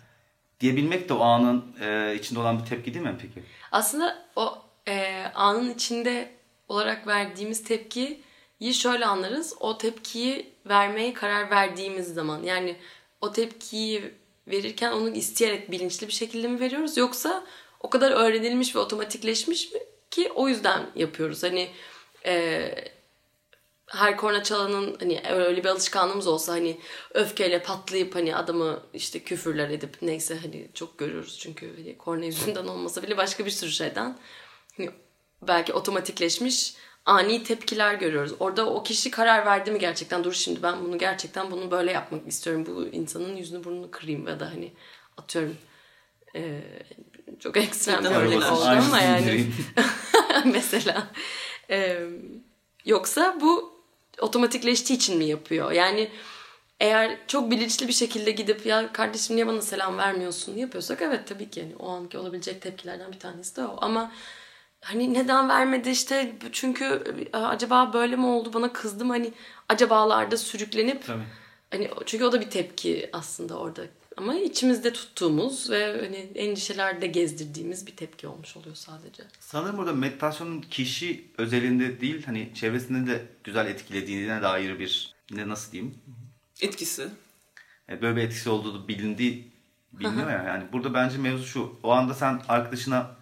diyebilmek 0.60 1.10
de 1.10 1.14
o 1.14 1.22
anın 1.24 1.66
e, 1.82 2.16
içinde 2.20 2.40
olan 2.40 2.60
bir 2.60 2.66
tepki 2.66 2.94
değil 2.94 3.06
mi 3.06 3.16
peki? 3.22 3.44
Aslında 3.72 4.26
o 4.36 4.58
e, 4.88 5.24
anın 5.36 5.74
içinde 5.74 6.32
olarak 6.70 7.08
verdiğimiz 7.08 7.64
tepkiyi 7.64 8.24
şöyle 8.74 9.06
anlarız. 9.06 9.56
O 9.60 9.78
tepkiyi 9.78 10.50
vermeye 10.66 11.14
karar 11.14 11.50
verdiğimiz 11.52 12.14
zaman. 12.14 12.44
Yani 12.44 12.76
o 13.22 13.32
tepkiyi 13.32 14.12
verirken 14.52 14.92
onu 14.92 15.10
isteyerek 15.10 15.72
bilinçli 15.72 16.08
bir 16.08 16.14
şekilde 16.14 16.48
mi 16.48 16.60
veriyoruz 16.60 16.98
yoksa 16.98 17.44
o 17.80 17.90
kadar 17.90 18.12
öğrenilmiş 18.12 18.76
ve 18.76 18.80
otomatikleşmiş 18.80 19.72
mi 19.72 19.80
ki 20.12 20.32
o 20.36 20.48
yüzden 20.48 20.90
yapıyoruz. 20.96 21.44
Hani 21.44 21.70
e, 22.26 22.74
her 23.88 24.18
korna 24.18 24.44
çalanın 24.44 24.98
hani 25.00 25.22
öyle 25.30 25.64
bir 25.64 25.70
alışkanlığımız 25.70 26.28
olsa 26.28 26.54
hani 26.54 26.80
öfkeyle 27.14 27.64
patlayıp 27.64 28.16
hani 28.16 28.36
adamı 28.36 28.84
işte 28.94 29.20
küfürler 29.20 29.70
edip 29.70 29.98
neyse 30.02 30.38
hani 30.42 30.70
çok 30.74 30.98
görüyoruz 30.98 31.40
çünkü 31.40 31.76
hani 31.76 31.98
korna 31.98 32.26
yüzünden 32.26 32.68
olmasa 32.68 33.04
bile 33.04 33.18
başka 33.18 33.46
bir 33.46 33.52
sürü 33.52 33.72
şeyden 33.72 34.18
hani 34.78 34.92
belki 35.42 35.74
otomatikleşmiş 35.74 36.74
ani 37.06 37.44
tepkiler 37.44 37.94
görüyoruz. 37.94 38.34
Orada 38.40 38.70
o 38.70 38.84
kişi 38.84 39.12
karar 39.12 39.46
verdi 39.46 39.72
mi 39.72 39.80
gerçekten? 39.80 40.24
Dur 40.24 40.34
şimdi 40.34 40.64
ben 40.64 40.86
bunu 40.86 40.98
gerçekten 40.98 41.52
bunu 41.52 41.72
böyle 41.72 41.92
yapmak 41.92 42.28
istiyorum. 42.28 42.66
Bu 42.66 42.86
insanın 42.86 43.36
yüzünü 43.36 43.64
burnunu 43.64 43.92
kırayım 43.92 44.28
ya 44.28 44.40
da 44.40 44.46
hani 44.46 44.74
atıyorum 45.18 45.58
e, 46.36 46.62
çok 47.40 47.58
ekstrem 47.58 48.04
bir 48.04 48.10
örnek 48.10 48.52
oldu 48.52 48.66
ama 48.66 49.02
yani. 49.02 49.46
mesela 50.46 51.08
e, 51.70 52.00
yoksa 52.86 53.38
bu 53.42 53.82
otomatikleştiği 54.20 54.98
için 54.98 55.18
mi 55.18 55.26
yapıyor? 55.26 55.72
Yani 55.72 56.12
eğer 56.80 57.18
çok 57.28 57.52
bilinçli 57.52 57.88
bir 57.88 57.94
şekilde 57.94 58.32
gidip 58.32 58.66
ya 58.66 58.94
kardeşim 58.94 59.36
niye 59.36 59.48
bana 59.48 59.62
selam 59.62 59.98
vermiyorsun? 59.98 60.58
yapıyorsak 60.58 61.02
evet 61.02 61.28
tabii 61.28 61.50
ki. 61.50 61.60
Yani 61.60 61.76
o 61.80 61.90
anki 61.90 62.18
olabilecek 62.18 62.62
tepkilerden 62.62 63.12
bir 63.12 63.20
tanesi 63.20 63.56
de 63.56 63.66
o. 63.66 63.78
Ama 63.82 64.12
hani 64.82 65.14
neden 65.14 65.50
vermedi 65.50 65.90
işte 65.90 66.36
çünkü 66.52 67.04
acaba 67.34 67.94
böyle 67.94 68.16
mi 68.16 68.26
oldu 68.26 68.54
bana 68.54 68.74
kızdım 68.74 69.10
hani 69.10 69.34
acabalarda 69.70 70.38
sürüklenip 70.38 71.06
Tabii. 71.06 71.24
hani 71.72 71.90
çünkü 72.06 72.26
o 72.26 72.32
da 72.32 72.42
bir 72.42 72.50
tepki 72.50 73.10
aslında 73.14 73.60
orada 73.60 73.82
ama 74.18 74.36
içimizde 74.36 74.94
tuttuğumuz 74.94 75.70
ve 75.70 76.02
hani 76.02 76.18
endişelerde 76.36 77.08
gezdirdiğimiz 77.08 77.88
bir 77.88 77.96
tepki 77.96 78.28
olmuş 78.28 78.58
oluyor 78.58 78.76
sadece. 78.76 79.24
Sanırım 79.40 79.78
burada 79.78 79.94
meditasyonun 79.94 80.62
kişi 80.62 81.28
özelinde 81.38 82.02
değil 82.02 82.26
hani 82.26 82.52
çevresinde 82.56 83.12
de 83.12 83.26
güzel 83.44 83.68
etkilediğine 83.68 84.42
dair 84.42 84.80
bir 84.80 85.14
ne 85.32 85.50
nasıl 85.50 85.72
diyeyim? 85.72 85.96
Etkisi. 86.62 87.08
Yani 87.88 88.02
böyle 88.02 88.16
bir 88.16 88.22
etkisi 88.22 88.50
olduğu 88.50 88.88
bilindiği 88.88 89.52
biliniyor 89.94 90.30
ya 90.32 90.44
yani. 90.44 90.64
Burada 90.72 90.94
bence 90.94 91.18
mevzu 91.18 91.46
şu. 91.46 91.80
O 91.84 91.92
anda 91.92 92.14
sen 92.14 92.42
arkadaşına 92.48 93.16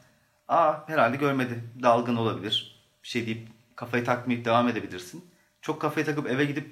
aa 0.49 0.73
herhalde 0.87 1.17
görmedi 1.17 1.63
dalgın 1.83 2.15
olabilir 2.15 2.79
bir 3.03 3.07
şey 3.07 3.25
deyip 3.25 3.47
kafayı 3.75 4.05
takmayıp 4.05 4.45
devam 4.45 4.67
edebilirsin. 4.67 5.25
Çok 5.61 5.81
kafayı 5.81 6.05
takıp 6.05 6.27
eve 6.27 6.45
gidip 6.45 6.67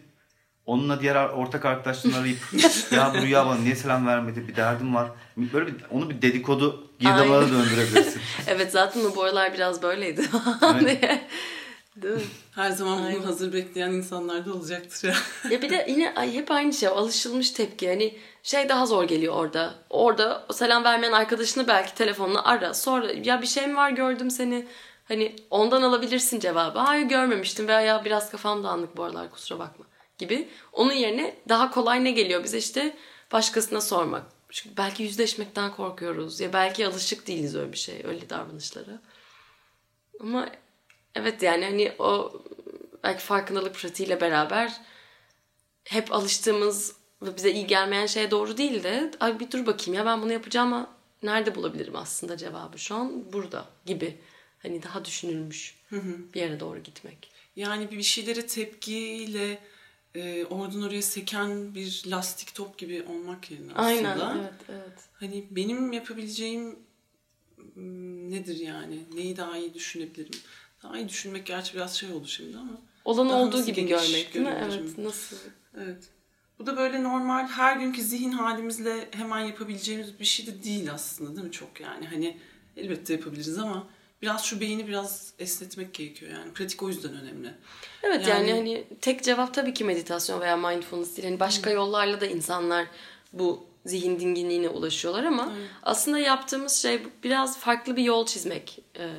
onunla 0.66 1.02
diğer 1.02 1.30
ortak 1.30 1.66
arkadaşlarını 1.66 2.18
arayıp 2.18 2.40
ya 2.92 3.14
bu 3.14 3.22
rüya 3.22 3.46
bana 3.46 3.56
niye 3.56 3.76
selam 3.76 4.08
vermedi 4.08 4.48
bir 4.48 4.56
derdim 4.56 4.96
var. 4.96 5.12
Böyle 5.38 5.68
bir, 5.68 5.76
onu 5.92 6.10
bir 6.10 6.22
dedikodu 6.22 6.88
girdabına 7.00 7.42
döndürebilirsin. 7.42 8.22
evet 8.48 8.72
zaten 8.72 9.02
bu 9.16 9.24
aralar 9.24 9.54
biraz 9.54 9.82
böyleydi. 9.82 10.22
Evet. 10.82 11.22
Değil 12.02 12.28
Her 12.56 12.72
zaman 12.72 13.02
Aynen. 13.02 13.20
bunu 13.20 13.28
hazır 13.28 13.54
bekleyen 13.54 13.92
insanlar 13.92 14.46
da 14.46 14.54
olacaktır 14.54 15.08
ya. 15.08 15.16
ya 15.52 15.62
bir 15.62 15.70
de 15.70 15.86
yine 15.90 16.14
ay, 16.16 16.34
hep 16.34 16.52
aynı 16.52 16.74
şey 16.74 16.90
alışılmış 16.90 17.52
tepki. 17.52 17.90
Hani 17.90 18.18
şey 18.48 18.70
daha 18.70 18.86
zor 18.86 19.04
geliyor 19.04 19.34
orada. 19.36 19.76
Orada 19.90 20.46
selam 20.54 20.84
vermeyen 20.84 21.12
arkadaşını 21.12 21.68
belki 21.68 21.96
telefonla 21.96 22.46
ara. 22.46 22.74
Sonra 22.74 23.12
ya 23.12 23.42
bir 23.42 23.48
şey 23.48 23.68
mi 23.68 23.76
var 23.76 23.90
gördüm 23.90 24.32
seni. 24.32 24.68
Hani 25.08 25.36
ondan 25.50 25.82
alabilirsin 25.82 26.40
cevabı. 26.40 26.80
Hayır 26.80 27.06
görmemiştim 27.06 27.68
veya 27.68 27.82
ya 27.82 28.06
biraz 28.06 28.32
kafam 28.32 28.64
dağınık 28.64 28.98
bu 28.98 29.04
aralar 29.04 29.32
kusura 29.32 29.60
bakma 29.60 29.86
gibi. 30.18 30.50
Onun 30.74 30.94
yerine 30.94 31.36
daha 31.50 31.72
kolay 31.72 32.04
ne 32.04 32.12
geliyor 32.12 32.44
bize 32.44 32.58
işte 32.58 32.98
başkasına 33.32 33.82
sormak. 33.82 34.24
Çünkü 34.50 34.78
belki 34.78 35.04
yüzleşmekten 35.04 35.72
korkuyoruz 35.72 36.40
ya 36.40 36.54
belki 36.54 36.88
alışık 36.88 37.28
değiliz 37.28 37.56
öyle 37.56 37.72
bir 37.72 37.78
şey, 37.78 38.02
öyle 38.06 38.30
davranışlara. 38.30 39.02
Ama 40.20 40.50
evet 41.16 41.44
yani 41.44 41.66
hani 41.66 41.94
o 42.00 42.42
belki 43.04 43.24
farkındalık 43.24 43.76
pratiğiyle 43.76 44.22
beraber 44.22 44.82
hep 45.84 46.12
alıştığımız 46.14 46.97
ve 47.22 47.36
bize 47.38 47.52
iyi 47.52 47.68
gelmeyen 47.68 48.06
şeye 48.06 48.32
doğru 48.32 48.58
değil 48.58 48.84
de 48.84 49.12
ay 49.20 49.40
bir 49.40 49.52
dur 49.52 49.66
bakayım 49.66 49.94
ya 49.94 50.06
ben 50.06 50.22
bunu 50.22 50.34
yapacağım 50.34 50.74
ama 50.74 50.90
nerede 51.24 51.56
bulabilirim 51.56 51.96
aslında 51.96 52.38
cevabı 52.38 52.80
şu 52.80 52.96
an 52.96 53.34
burada 53.34 53.66
gibi. 53.86 54.18
Hani 54.60 54.84
daha 54.84 55.06
düşünülmüş 55.06 55.76
bir 56.34 56.40
yere 56.40 56.60
doğru 56.60 56.80
gitmek. 56.80 57.32
Yani 57.56 57.92
bir 57.92 58.04
şeylere 58.04 58.48
tepkiyle 58.48 59.60
e, 60.16 60.46
oradan 60.46 60.82
oraya 60.82 61.02
seken 61.02 61.76
bir 61.76 62.04
lastik 62.08 62.56
top 62.56 62.78
gibi 62.78 63.06
olmak 63.10 63.52
yerine 63.52 63.74
aslında. 63.74 64.10
Aynen 64.10 64.38
evet 64.42 64.54
evet. 64.70 65.00
Hani 65.14 65.46
benim 65.52 65.94
yapabileceğim 65.94 66.80
nedir 68.30 68.58
yani? 68.60 69.00
Neyi 69.14 69.38
daha 69.38 69.58
iyi 69.58 69.74
düşünebilirim? 69.74 70.40
Daha 70.84 70.98
iyi 70.98 71.10
düşünmek 71.10 71.46
gerçi 71.46 71.74
biraz 71.74 71.96
şey 71.96 72.12
oldu 72.12 72.28
şimdi 72.28 72.58
ama. 72.58 72.82
Olan 73.06 73.30
olduğu 73.30 73.66
gibi 73.66 73.88
görmek 73.88 74.34
değil 74.34 74.46
mi? 74.46 74.58
Evet 74.64 74.98
nasıl? 74.98 75.38
Evet. 75.78 76.10
Bu 76.60 76.66
da 76.66 76.78
böyle 76.78 77.04
normal 77.04 77.48
her 77.48 77.78
günkü 77.78 78.02
zihin 78.02 78.32
halimizle 78.32 79.08
hemen 79.12 79.40
yapabileceğimiz 79.40 80.20
bir 80.20 80.26
şey 80.26 80.48
de 80.48 80.64
değil 80.64 80.94
aslında 80.94 81.36
değil 81.36 81.48
mi 81.48 81.52
çok 81.52 81.82
yani? 81.82 82.08
Hani 82.08 82.38
elbette 82.78 83.14
yapabiliriz 83.14 83.58
ama 83.58 83.88
biraz 84.22 84.46
şu 84.46 84.60
beyni 84.62 84.88
biraz 84.88 85.34
esnetmek 85.40 85.94
gerekiyor 85.94 86.32
yani. 86.32 86.54
Pratik 86.54 86.84
o 86.84 86.90
yüzden 86.90 87.14
önemli. 87.14 87.54
Evet 88.04 88.28
yani, 88.28 88.50
yani 88.50 88.60
hani 88.60 88.84
tek 89.02 89.24
cevap 89.24 89.54
tabii 89.54 89.74
ki 89.74 89.84
meditasyon 89.84 90.42
veya 90.42 90.58
mindfulness 90.58 91.18
değil. 91.18 91.28
Yani 91.28 91.40
başka 91.40 91.70
yollarla 91.70 92.22
da 92.22 92.26
insanlar 92.26 92.88
bu 93.34 93.66
zihin 93.86 94.20
dinginliğine 94.20 94.70
ulaşıyorlar 94.70 95.24
ama 95.24 95.46
Hı. 95.46 95.52
aslında 95.84 96.20
yaptığımız 96.20 96.74
şey 96.74 97.02
biraz 97.24 97.60
farklı 97.60 97.96
bir 97.96 98.04
yol 98.04 98.26
çizmek. 98.26 98.80
Ee, 99.00 99.10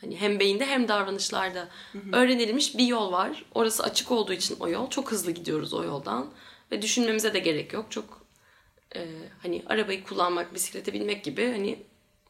hani 0.00 0.16
hem 0.16 0.40
beyinde 0.40 0.66
hem 0.66 0.88
davranışlarda 0.88 1.68
hı 1.92 1.98
hı. 1.98 2.16
öğrenilmiş 2.16 2.78
bir 2.78 2.86
yol 2.86 3.12
var. 3.12 3.44
Orası 3.54 3.82
açık 3.82 4.10
olduğu 4.10 4.32
için 4.32 4.56
o 4.60 4.68
yol 4.68 4.90
çok 4.90 5.12
hızlı 5.12 5.30
gidiyoruz 5.30 5.74
o 5.74 5.84
yoldan 5.84 6.26
ve 6.72 6.82
düşünmemize 6.82 7.34
de 7.34 7.38
gerek 7.38 7.72
yok. 7.72 7.86
Çok 7.90 8.26
e, 8.96 9.00
hani 9.42 9.62
arabayı 9.66 10.04
kullanmak, 10.04 10.54
bisiklete 10.54 10.92
binmek 10.92 11.24
gibi 11.24 11.52
hani 11.52 11.78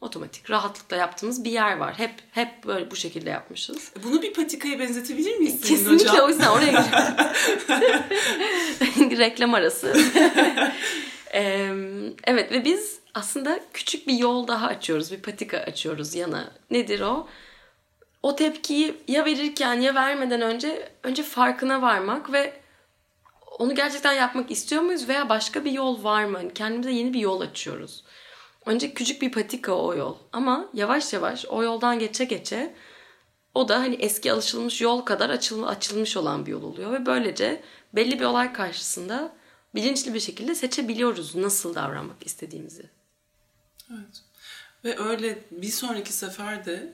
otomatik 0.01 0.51
rahatlıkla 0.51 0.97
yaptığımız 0.97 1.45
bir 1.45 1.51
yer 1.51 1.77
var. 1.77 1.99
Hep 1.99 2.11
hep 2.31 2.65
böyle 2.67 2.91
bu 2.91 2.97
şekilde 2.97 3.31
yapmışız. 3.31 3.93
Bunu 4.05 4.23
bir 4.23 4.33
patikaya 4.33 4.79
benzetebilir 4.79 5.37
miyiz 5.37 5.61
Kesinlikle 5.61 6.09
hocam? 6.09 6.27
o 6.27 6.29
yüzden 6.29 6.51
oraya 6.51 6.87
Reklam 9.19 9.55
arası. 9.55 9.97
evet 12.25 12.53
ve 12.53 12.65
biz 12.65 12.99
aslında 13.15 13.61
küçük 13.73 14.07
bir 14.07 14.15
yol 14.15 14.49
daha 14.49 14.67
açıyoruz. 14.67 15.13
Bir 15.13 15.23
patika 15.23 15.59
açıyoruz 15.59 16.15
yana. 16.15 16.53
Nedir 16.71 17.01
o? 17.01 17.29
O 18.23 18.37
tepkiyi 18.37 18.95
ya 19.09 19.25
verirken 19.25 19.81
ya 19.81 19.95
vermeden 19.95 20.41
önce 20.41 20.89
önce 21.03 21.23
farkına 21.23 21.83
varmak 21.83 22.33
ve 22.33 22.53
onu 23.59 23.75
gerçekten 23.75 24.13
yapmak 24.13 24.51
istiyor 24.51 24.83
muyuz 24.83 25.09
veya 25.09 25.29
başka 25.29 25.65
bir 25.65 25.73
yol 25.73 26.05
var 26.05 26.25
mı? 26.25 26.37
Hani 26.39 26.55
kendimize 26.55 26.93
yeni 26.93 27.15
bir 27.15 27.21
yol 27.21 27.41
açıyoruz. 27.41 28.05
Önce 28.67 28.95
küçük 28.95 29.23
bir 29.23 29.33
patika 29.33 29.73
o 29.73 29.95
yol. 29.95 30.17
Ama 30.33 30.69
yavaş 30.75 31.13
yavaş 31.13 31.47
o 31.47 31.63
yoldan 31.63 31.99
geçe 31.99 32.25
geçe 32.25 32.75
o 33.55 33.69
da 33.69 33.79
hani 33.79 33.95
eski 33.95 34.33
alışılmış 34.33 34.81
yol 34.81 35.01
kadar 35.01 35.31
açıl, 35.31 35.63
açılmış 35.63 36.17
olan 36.17 36.47
bir 36.47 36.51
yol 36.51 36.63
oluyor. 36.63 36.93
Ve 36.93 37.07
böylece 37.07 37.63
belli 37.93 38.21
bir 38.21 38.25
olay 38.25 38.53
karşısında 38.53 39.33
bilinçli 39.75 40.15
bir 40.15 40.21
şekilde 40.21 40.55
seçebiliyoruz 40.55 41.35
nasıl 41.35 41.75
davranmak 41.75 42.27
istediğimizi. 42.27 42.91
Evet. 43.91 44.23
Ve 44.85 44.99
öyle 44.99 45.39
bir 45.51 45.69
sonraki 45.69 46.13
seferde 46.13 46.93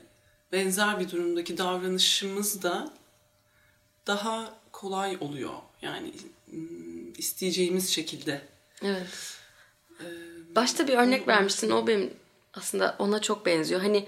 benzer 0.51 0.99
bir 0.99 1.11
durumdaki 1.11 1.57
davranışımız 1.57 2.63
da 2.63 2.93
daha 4.07 4.53
kolay 4.71 5.17
oluyor. 5.21 5.53
Yani 5.81 6.13
isteyeceğimiz 7.17 7.89
şekilde. 7.89 8.41
Evet. 8.83 9.37
Ee, 9.99 10.05
Başta 10.55 10.87
bir 10.87 10.93
örnek 10.93 11.27
vermiştin. 11.27 11.69
O 11.71 11.87
benim 11.87 12.13
aslında 12.53 12.95
ona 12.99 13.21
çok 13.21 13.45
benziyor. 13.45 13.81
Hani 13.81 14.07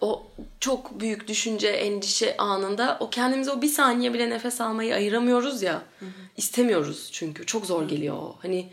o 0.00 0.30
çok 0.60 1.00
büyük 1.00 1.28
düşünce, 1.28 1.68
endişe 1.68 2.36
anında 2.36 2.96
o 3.00 3.10
kendimize 3.10 3.50
o 3.50 3.62
bir 3.62 3.68
saniye 3.68 4.14
bile 4.14 4.30
nefes 4.30 4.60
almayı 4.60 4.94
ayıramıyoruz 4.94 5.62
ya. 5.62 5.82
Hı 6.00 6.06
hı. 6.06 6.10
İstemiyoruz 6.36 7.08
çünkü. 7.12 7.46
Çok 7.46 7.66
zor 7.66 7.88
geliyor 7.88 8.16
o. 8.16 8.36
Hani 8.42 8.72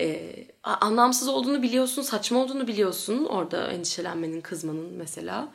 e, 0.00 0.34
anlamsız 0.62 1.28
olduğunu 1.28 1.62
biliyorsun, 1.62 2.02
saçma 2.02 2.38
olduğunu 2.38 2.66
biliyorsun. 2.66 3.24
Orada 3.24 3.72
endişelenmenin, 3.72 4.40
kızmanın 4.40 4.92
mesela. 4.92 5.48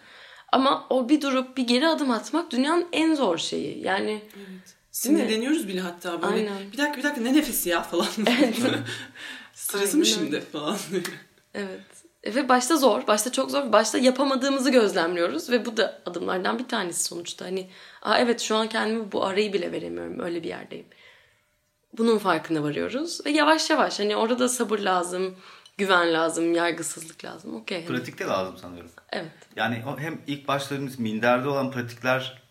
Ama 0.51 0.87
o 0.89 1.09
bir 1.09 1.21
durup 1.21 1.57
bir 1.57 1.67
geri 1.67 1.87
adım 1.87 2.11
atmak 2.11 2.51
dünyanın 2.51 2.87
en 2.91 3.15
zor 3.15 3.37
şeyi. 3.37 3.83
Yani 3.83 4.21
evet. 4.35 4.75
Sinirleniyoruz 4.93 5.67
bile 5.67 5.82
hatta 5.82 6.21
böyle. 6.21 6.34
Aynen. 6.34 6.71
Bir 6.71 6.77
dakika 6.77 6.97
bir 6.97 7.03
dakika 7.03 7.21
ne 7.21 7.34
nefesi 7.34 7.69
ya 7.69 7.82
falan. 7.82 8.08
Sırası 9.53 9.97
mı 9.97 10.06
şimdi 10.06 10.41
falan. 10.41 10.77
Evet. 11.56 11.82
E, 12.23 12.36
Ve 12.36 12.49
başta 12.49 12.77
zor. 12.77 13.08
Başta 13.08 13.32
çok 13.32 13.51
zor. 13.51 13.71
Başta 13.71 13.97
yapamadığımızı 13.97 14.71
gözlemliyoruz. 14.71 15.49
Ve 15.49 15.65
bu 15.65 15.77
da 15.77 16.01
adımlardan 16.06 16.60
bir 16.60 16.67
tanesi 16.67 17.03
sonuçta. 17.03 17.45
Hani 17.45 17.69
Aa, 18.01 18.17
evet 18.17 18.41
şu 18.41 18.56
an 18.56 18.69
kendimi 18.69 19.12
bu 19.12 19.25
arayı 19.25 19.53
bile 19.53 19.71
veremiyorum. 19.71 20.19
Öyle 20.19 20.43
bir 20.43 20.47
yerdeyim. 20.47 20.86
Bunun 21.97 22.17
farkına 22.17 22.63
varıyoruz. 22.63 23.25
Ve 23.25 23.29
yavaş 23.29 23.69
yavaş 23.69 23.99
hani 23.99 24.15
orada 24.15 24.39
da 24.39 24.49
sabır 24.49 24.79
lazım. 24.79 25.36
Güven 25.77 26.13
lazım. 26.13 26.53
Yargısızlık 26.53 27.25
lazım. 27.25 27.56
Okey. 27.56 27.86
hani. 27.86 27.97
Pratikte 27.97 28.25
lazım 28.25 28.58
sanıyorum. 28.58 28.91
Evet. 29.12 29.32
Yani 29.56 29.84
o 29.88 29.99
hem 29.99 30.21
ilk 30.27 30.47
başladığımız 30.47 30.99
minderde 30.99 31.47
olan 31.47 31.71
pratikler 31.71 32.42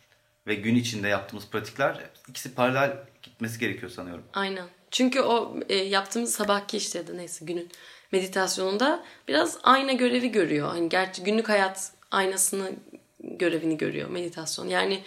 ve 0.47 0.55
gün 0.55 0.75
içinde 0.75 1.09
yaptığımız 1.09 1.49
pratikler 1.49 2.11
ikisi 2.29 2.55
paralel 2.55 2.97
gitmesi 3.23 3.59
gerekiyor 3.59 3.91
sanıyorum. 3.91 4.25
Aynen. 4.35 4.67
Çünkü 4.91 5.21
o 5.21 5.57
e, 5.69 5.77
yaptığımız 5.77 6.35
sabahki 6.35 6.77
işte 6.77 6.99
ya 6.99 7.07
da 7.07 7.13
neyse 7.13 7.45
günün 7.45 7.69
meditasyonunda 8.13 9.05
biraz 9.29 9.59
ayna 9.63 9.93
görevi 9.93 10.33
görüyor. 10.33 10.69
Hani 10.69 10.89
gerçi 10.89 11.25
günlük 11.25 11.49
hayat 11.49 11.93
aynasını 12.11 12.73
görevini 13.21 13.77
görüyor 13.77 14.11
meditasyon. 14.11 14.69
Yani 14.69 15.03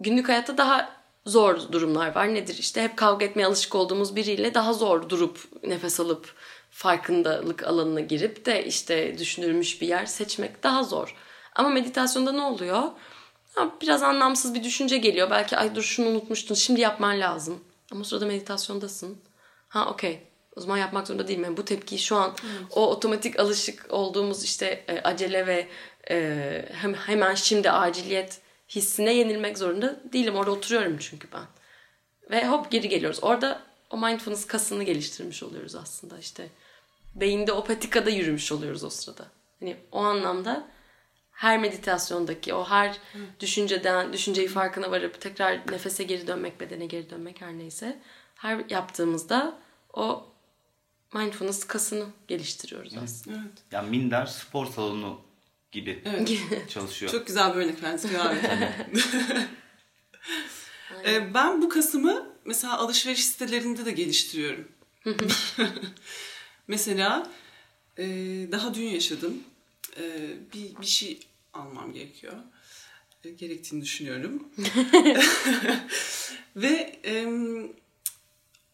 günlük 0.00 0.28
hayatta 0.28 0.58
daha 0.58 1.00
zor 1.26 1.72
durumlar 1.72 2.14
var. 2.14 2.34
Nedir? 2.34 2.58
İşte 2.58 2.82
hep 2.82 2.96
kavga 2.96 3.26
etmeye 3.26 3.46
alışık 3.46 3.74
olduğumuz 3.74 4.16
biriyle 4.16 4.54
daha 4.54 4.72
zor 4.72 5.08
durup 5.08 5.38
nefes 5.62 6.00
alıp 6.00 6.34
farkındalık 6.70 7.62
alanına 7.64 8.00
girip 8.00 8.46
de 8.46 8.64
işte 8.64 9.18
düşünülmüş 9.18 9.82
bir 9.82 9.88
yer 9.88 10.06
seçmek 10.06 10.62
daha 10.62 10.82
zor. 10.82 11.16
Ama 11.54 11.68
meditasyonda 11.68 12.32
ne 12.32 12.42
oluyor? 12.42 12.82
Ha, 13.54 13.70
Biraz 13.80 14.02
anlamsız 14.02 14.54
bir 14.54 14.64
düşünce 14.64 14.98
geliyor. 14.98 15.30
Belki 15.30 15.56
ay 15.56 15.74
dur 15.74 15.82
şunu 15.82 16.08
unutmuştun 16.08 16.54
şimdi 16.54 16.80
yapman 16.80 17.20
lazım. 17.20 17.64
Ama 17.92 18.04
sırada 18.04 18.26
meditasyondasın. 18.26 19.18
Ha 19.68 19.90
okey. 19.90 20.18
O 20.56 20.60
zaman 20.60 20.76
yapmak 20.78 21.06
zorunda 21.06 21.28
değilim. 21.28 21.44
Yani 21.44 21.56
bu 21.56 21.64
tepkiyi 21.64 21.98
şu 21.98 22.16
an 22.16 22.36
o 22.70 22.90
otomatik 22.90 23.40
alışık 23.40 23.86
olduğumuz 23.90 24.44
işte 24.44 24.84
e, 24.88 25.00
acele 25.00 25.46
ve 25.46 25.68
e, 26.10 26.68
hem, 26.72 26.94
hemen 26.94 27.34
şimdi 27.34 27.70
aciliyet 27.70 28.40
hissine 28.68 29.14
yenilmek 29.14 29.58
zorunda 29.58 30.00
değilim. 30.12 30.36
Orada 30.36 30.50
oturuyorum 30.50 30.96
çünkü 30.98 31.28
ben. 31.32 31.44
Ve 32.30 32.48
hop 32.48 32.70
geri 32.70 32.88
geliyoruz. 32.88 33.18
Orada 33.22 33.62
o 33.90 33.98
mindfulness 33.98 34.46
kasını 34.46 34.82
geliştirmiş 34.84 35.42
oluyoruz 35.42 35.74
aslında. 35.74 36.18
İşte 36.18 36.48
beyinde 37.14 37.52
o 37.52 37.64
patikada 37.64 38.10
yürümüş 38.10 38.52
oluyoruz 38.52 38.84
o 38.84 38.90
sırada. 38.90 39.26
Hani 39.60 39.76
o 39.92 39.98
anlamda 39.98 40.68
her 41.40 41.58
meditasyondaki 41.58 42.54
o 42.54 42.64
her 42.64 42.96
düşünceden, 43.40 44.12
düşünceyi 44.12 44.48
farkına 44.48 44.90
varıp 44.90 45.20
tekrar 45.20 45.72
nefese 45.72 46.04
geri 46.04 46.26
dönmek, 46.26 46.60
bedene 46.60 46.86
geri 46.86 47.10
dönmek 47.10 47.40
her 47.40 47.58
neyse. 47.58 47.98
Her 48.34 48.64
yaptığımızda 48.70 49.58
o 49.92 50.26
mindfulness 51.14 51.64
kasını 51.64 52.06
geliştiriyoruz 52.28 52.96
aslında. 52.96 53.36
evet. 53.36 53.58
Yani 53.72 53.90
minder 53.90 54.26
spor 54.26 54.66
salonu 54.66 55.20
gibi 55.72 56.02
Evet. 56.04 56.70
çalışıyor. 56.70 57.12
Çok 57.12 57.26
güzel 57.26 57.54
bir 57.54 57.60
örnek. 57.60 57.76
Gayet. 57.80 58.44
Ee, 61.04 61.34
ben 61.34 61.62
bu 61.62 61.68
kasımı 61.68 62.26
mesela 62.44 62.78
alışveriş 62.78 63.24
sitelerinde 63.24 63.84
de 63.84 63.92
geliştiriyorum. 63.92 64.68
mesela 66.68 67.30
e, 67.98 68.04
daha 68.52 68.74
dün 68.74 68.88
yaşadım. 68.88 69.44
E, 69.96 70.02
bir, 70.54 70.80
bir 70.80 70.86
şey 70.86 71.20
almam 71.52 71.92
gerekiyor. 71.92 72.34
E, 73.24 73.30
gerektiğini 73.30 73.82
düşünüyorum. 73.82 74.48
Ve 76.56 77.00
e, 77.04 77.26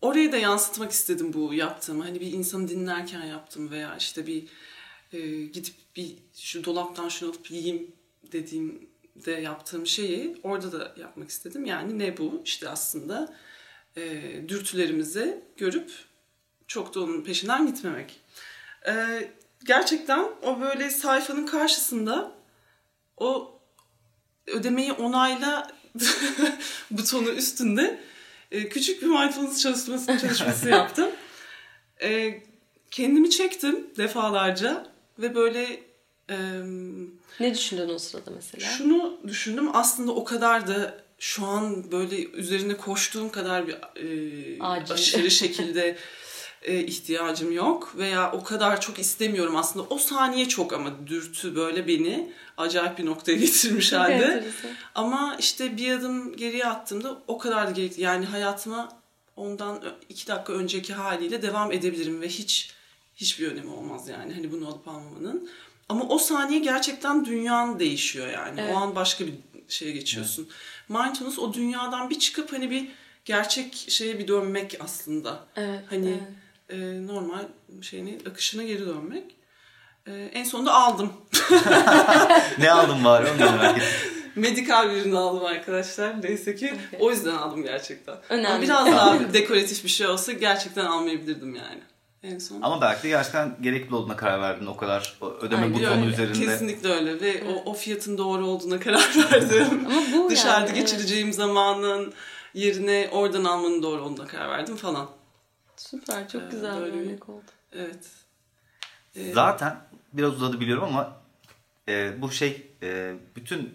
oraya 0.02 0.32
da 0.32 0.36
yansıtmak 0.36 0.92
istedim 0.92 1.32
bu 1.32 1.54
yaptığımı. 1.54 2.04
Hani 2.04 2.20
bir 2.20 2.32
insanı 2.32 2.68
dinlerken 2.68 3.24
yaptım 3.24 3.70
veya 3.70 3.96
işte 3.96 4.26
bir 4.26 4.44
e, 5.12 5.44
gidip 5.44 5.74
bir 5.96 6.16
şu 6.34 6.64
dolaptan 6.64 7.08
şunu 7.08 7.30
alıp 7.30 7.50
yiyeyim 7.50 7.92
dediğimde 8.32 9.30
yaptığım 9.30 9.86
şeyi 9.86 10.36
orada 10.42 10.72
da 10.72 10.94
yapmak 11.00 11.30
istedim. 11.30 11.64
Yani 11.64 11.98
ne 11.98 12.16
bu? 12.16 12.42
İşte 12.44 12.68
aslında 12.68 13.36
e, 13.96 14.22
dürtülerimizi 14.48 15.44
görüp 15.56 15.90
çok 16.66 16.94
da 16.94 17.00
onun 17.00 17.24
peşinden 17.24 17.66
gitmemek. 17.66 18.20
E, 18.88 18.92
gerçekten 19.64 20.28
o 20.42 20.60
böyle 20.60 20.90
sayfanın 20.90 21.46
karşısında 21.46 22.35
o 23.16 23.58
ödemeyi 24.46 24.92
onayla 24.92 25.70
butonu 26.90 27.30
üstünde 27.30 28.00
e, 28.50 28.68
küçük 28.68 29.02
bir 29.02 29.06
mindfulness 29.06 29.60
çalışması, 29.62 30.18
çalışması 30.18 30.68
yaptım. 30.70 31.10
E, 32.02 32.42
kendimi 32.90 33.30
çektim 33.30 33.86
defalarca 33.96 34.86
ve 35.18 35.34
böyle 35.34 35.80
e, 36.30 36.36
Ne 37.40 37.54
düşündün 37.54 37.88
o 37.88 37.98
sırada 37.98 38.30
mesela? 38.30 38.70
şunu 38.70 39.18
düşündüm 39.26 39.76
aslında 39.76 40.12
o 40.12 40.24
kadar 40.24 40.66
da 40.66 41.06
şu 41.18 41.46
an 41.46 41.92
böyle 41.92 42.24
üzerine 42.24 42.76
koştuğum 42.76 43.30
kadar 43.30 43.66
bir 43.66 43.74
e, 43.74 44.58
Acil. 44.60 44.94
aşırı 44.94 45.30
şekilde 45.30 45.96
e, 46.66 46.80
ihtiyacım 46.80 47.52
yok 47.52 47.94
veya 47.96 48.32
o 48.32 48.44
kadar 48.44 48.80
çok 48.80 48.98
istemiyorum 48.98 49.56
aslında 49.56 49.86
o 49.90 49.98
saniye 49.98 50.48
çok 50.48 50.72
ama 50.72 50.90
dürtü 51.06 51.56
böyle 51.56 51.86
beni 51.86 52.32
acayip 52.56 52.98
bir 52.98 53.06
noktaya 53.06 53.34
getirmiş 53.38 53.92
halde. 53.92 54.44
Ama 54.94 55.36
işte 55.38 55.76
bir 55.76 55.92
adım 55.92 56.36
geriye 56.36 56.66
attığımda 56.66 57.22
o 57.28 57.38
kadar 57.38 57.66
da 57.66 57.70
gerekli. 57.70 58.02
Yani 58.02 58.26
hayatıma 58.26 58.88
ondan 59.36 59.82
iki 60.08 60.26
dakika 60.26 60.52
önceki 60.52 60.94
haliyle 60.94 61.42
devam 61.42 61.72
edebilirim 61.72 62.20
ve 62.20 62.28
hiç 62.28 62.70
hiçbir 63.16 63.52
önemi 63.52 63.70
olmaz 63.70 64.08
yani 64.08 64.34
hani 64.34 64.52
bunu 64.52 64.68
alıp 64.68 64.88
almamanın. 64.88 65.50
Ama 65.88 66.04
o 66.08 66.18
saniye 66.18 66.58
gerçekten 66.58 67.24
dünyan 67.24 67.78
değişiyor 67.78 68.28
yani. 68.28 68.60
Evet. 68.60 68.74
O 68.74 68.76
an 68.76 68.94
başka 68.94 69.26
bir 69.26 69.34
şeye 69.68 69.92
geçiyorsun. 69.92 70.48
Mindfulness 70.88 71.38
o 71.38 71.54
dünyadan 71.54 72.10
bir 72.10 72.18
çıkıp 72.18 72.52
hani 72.52 72.70
bir 72.70 72.88
gerçek 73.24 73.74
şeye 73.88 74.18
bir 74.18 74.28
dönmek 74.28 74.76
aslında. 74.80 75.46
Evet. 75.56 75.80
Hani 75.90 76.08
evet. 76.08 76.45
E, 76.70 77.06
normal 77.06 77.44
şeyini 77.82 78.18
akışına 78.30 78.62
geri 78.62 78.86
dönmek. 78.86 79.36
E, 80.06 80.12
en 80.12 80.44
sonunda 80.44 80.74
aldım. 80.74 81.12
ne 82.58 82.70
aldın 82.70 83.04
bari 83.04 83.30
onu 83.30 83.36
merak 83.38 83.78
ettim. 83.78 84.12
Medikal 84.36 84.90
bir 84.90 84.96
ürün 84.96 85.14
aldım 85.14 85.44
arkadaşlar. 85.44 86.22
Neyse 86.22 86.56
ki 86.56 86.74
o 87.00 87.10
yüzden 87.10 87.34
aldım 87.34 87.62
gerçekten. 87.62 88.16
Önemli. 88.28 88.48
Ama 88.48 88.62
biraz 88.62 88.86
daha 88.86 89.32
dekoratif 89.32 89.84
bir 89.84 89.88
şey 89.88 90.06
olsa 90.06 90.32
gerçekten 90.32 90.84
almayabilirdim 90.84 91.54
yani. 91.54 91.80
En 92.22 92.38
son. 92.38 92.62
Ama 92.62 92.80
belki 92.80 93.02
de 93.02 93.08
gerçekten 93.08 93.56
gerekli 93.60 93.94
olduğuna 93.94 94.16
karar 94.16 94.40
verdin 94.40 94.66
o 94.66 94.76
kadar 94.76 95.18
ödeme 95.40 95.62
Aynen 95.62 95.74
butonu 95.74 96.00
Öyle, 96.00 96.06
üzerinde. 96.06 96.38
Kesinlikle 96.38 96.88
öyle 96.88 97.20
ve 97.20 97.42
o, 97.44 97.70
o 97.70 97.74
fiyatın 97.74 98.18
doğru 98.18 98.46
olduğuna 98.46 98.80
karar 98.80 99.08
verdim. 99.32 99.86
Ama 99.86 100.02
bu 100.12 100.30
Dışarıda 100.30 100.66
yani, 100.66 100.80
geçireceğim 100.80 101.32
zamanın 101.32 102.12
yerine 102.54 103.08
oradan 103.12 103.44
almanın 103.44 103.82
doğru 103.82 104.02
olduğuna 104.02 104.26
karar 104.26 104.48
verdim 104.48 104.76
falan. 104.76 105.08
Süper 105.76 106.28
çok 106.28 106.42
Ee, 106.42 106.46
güzel 106.50 106.76
bir 106.76 106.80
böyle 106.82 106.94
bir- 106.94 107.00
örnek 107.00 107.28
oldu. 107.28 107.44
Evet. 107.72 108.10
Ee, 109.16 109.32
Zaten 109.32 109.76
biraz 110.12 110.32
uzadı 110.34 110.60
biliyorum 110.60 110.84
ama 110.84 111.16
e, 111.88 112.22
bu 112.22 112.30
şey 112.30 112.70
e, 112.82 113.14
bütün 113.36 113.74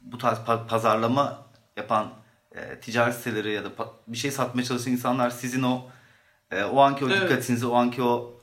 bu 0.00 0.18
tarz 0.18 0.38
pa- 0.38 0.66
pazarlama 0.66 1.46
yapan 1.76 2.12
e, 2.54 2.80
ticaret 2.80 3.14
siteleri 3.14 3.52
ya 3.52 3.64
da 3.64 3.70
bir 4.06 4.16
şey 4.16 4.30
satmaya 4.30 4.64
çalışan 4.64 4.92
insanlar 4.92 5.30
sizin 5.30 5.62
o 5.62 5.90
e, 6.50 6.62
o 6.64 6.80
anki 6.80 7.04
o 7.04 7.08
Evet. 7.10 7.22
dikkatinizi, 7.22 7.66
o 7.66 7.74
anki 7.74 8.02
o 8.02 8.40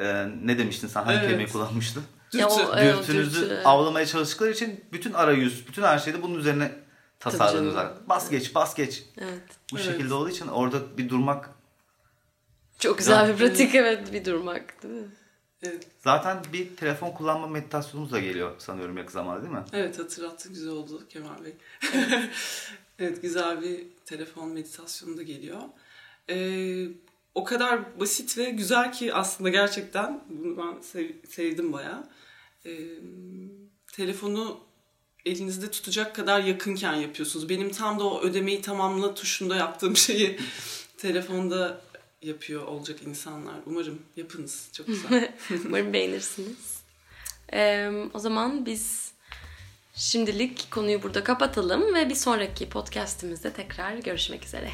e, 0.00 0.26
ne 0.44 0.58
demiştin 0.58 0.88
sen 0.88 1.02
hangi 1.04 1.16
Evet. 1.18 1.26
kelimeyi 1.26 1.48
kullanmıştın? 1.48 2.02
Ya 2.32 2.48
o- 2.48 2.58
dürtü. 2.58 2.70
Evet, 2.76 2.94
o 2.94 2.98
Dürtünüzü 2.98 3.40
dürtü. 3.42 3.62
avlamaya 3.64 4.06
çalıştıkları 4.06 4.50
için 4.50 4.84
bütün 4.92 5.12
arayüz, 5.12 5.68
bütün 5.68 5.82
her 5.82 5.98
şeyde 5.98 6.22
bunun 6.22 6.34
üzerine 6.38 6.72
tasarlanıyorlar. 7.20 7.84
canım. 7.88 7.98
Bas 8.08 8.30
geç, 8.30 8.54
bas 8.54 8.74
geç. 8.74 9.02
Evet. 9.18 9.42
Bu 9.72 9.76
Evet. 9.76 9.86
şekilde 9.86 10.14
olduğu 10.14 10.28
için 10.30 10.48
orada 10.48 10.98
bir 10.98 11.08
durmak 11.08 11.50
Çok 12.78 12.98
güzel 12.98 13.28
bir 13.28 13.36
pratik 13.36 13.74
evet 13.74 14.12
bir 14.12 14.24
durmak 14.24 14.82
değil 14.82 14.94
mi? 14.94 15.08
Evet, 15.62 15.86
zaten 16.04 16.42
bir 16.52 16.76
telefon 16.76 17.10
kullanma 17.10 17.46
meditasyonumuz 17.46 18.12
da 18.12 18.20
geliyor 18.20 18.54
sanıyorum 18.58 18.96
yakın 18.98 19.12
zamanda 19.12 19.42
değil 19.42 19.52
mi? 19.52 19.64
evet 19.72 19.98
hatırlattın 19.98 20.54
güzel 20.54 20.70
oldu 20.70 21.08
Kemal 21.08 21.44
Bey. 21.44 21.52
evet 22.98 23.22
güzel 23.22 23.62
bir 23.62 23.84
telefon 24.04 24.48
meditasyonu 24.48 25.16
da 25.16 25.22
geliyor. 25.22 25.60
Ee, 26.30 26.86
o 27.34 27.44
kadar 27.44 28.00
basit 28.00 28.38
ve 28.38 28.50
güzel 28.50 28.92
ki 28.92 29.14
aslında 29.14 29.48
gerçekten 29.50 30.24
bunu 30.28 30.56
ben 30.58 30.80
sev- 30.80 31.26
sevdim 31.28 31.72
bayağı. 31.72 32.08
Ee, 32.66 32.70
telefonu 33.92 34.60
elinizde 35.26 35.70
tutacak 35.70 36.16
kadar 36.16 36.40
yakınken 36.40 36.94
yapıyorsunuz. 36.94 37.48
Benim 37.48 37.70
tam 37.70 37.98
da 37.98 38.04
o 38.04 38.20
ödemeyi 38.22 38.62
tamamla 38.62 39.14
tuşunda 39.14 39.56
yaptığım 39.56 39.96
şeyi 40.06 40.38
telefonda 40.98 41.80
yapıyor 42.22 42.66
olacak 42.66 43.02
insanlar. 43.02 43.56
Umarım 43.66 44.02
yapınız. 44.16 44.68
Çok 44.72 44.86
güzel. 44.86 45.34
Umarım 45.66 45.92
beğenirsiniz. 45.92 46.80
Ee, 47.52 47.90
o 48.14 48.18
zaman 48.18 48.66
biz 48.66 49.16
Şimdilik 49.96 50.70
konuyu 50.70 51.02
burada 51.02 51.24
kapatalım 51.24 51.94
ve 51.94 52.08
bir 52.08 52.14
sonraki 52.14 52.68
podcastimizde 52.68 53.52
tekrar 53.52 53.96
görüşmek 53.96 54.44
üzere. 54.44 54.70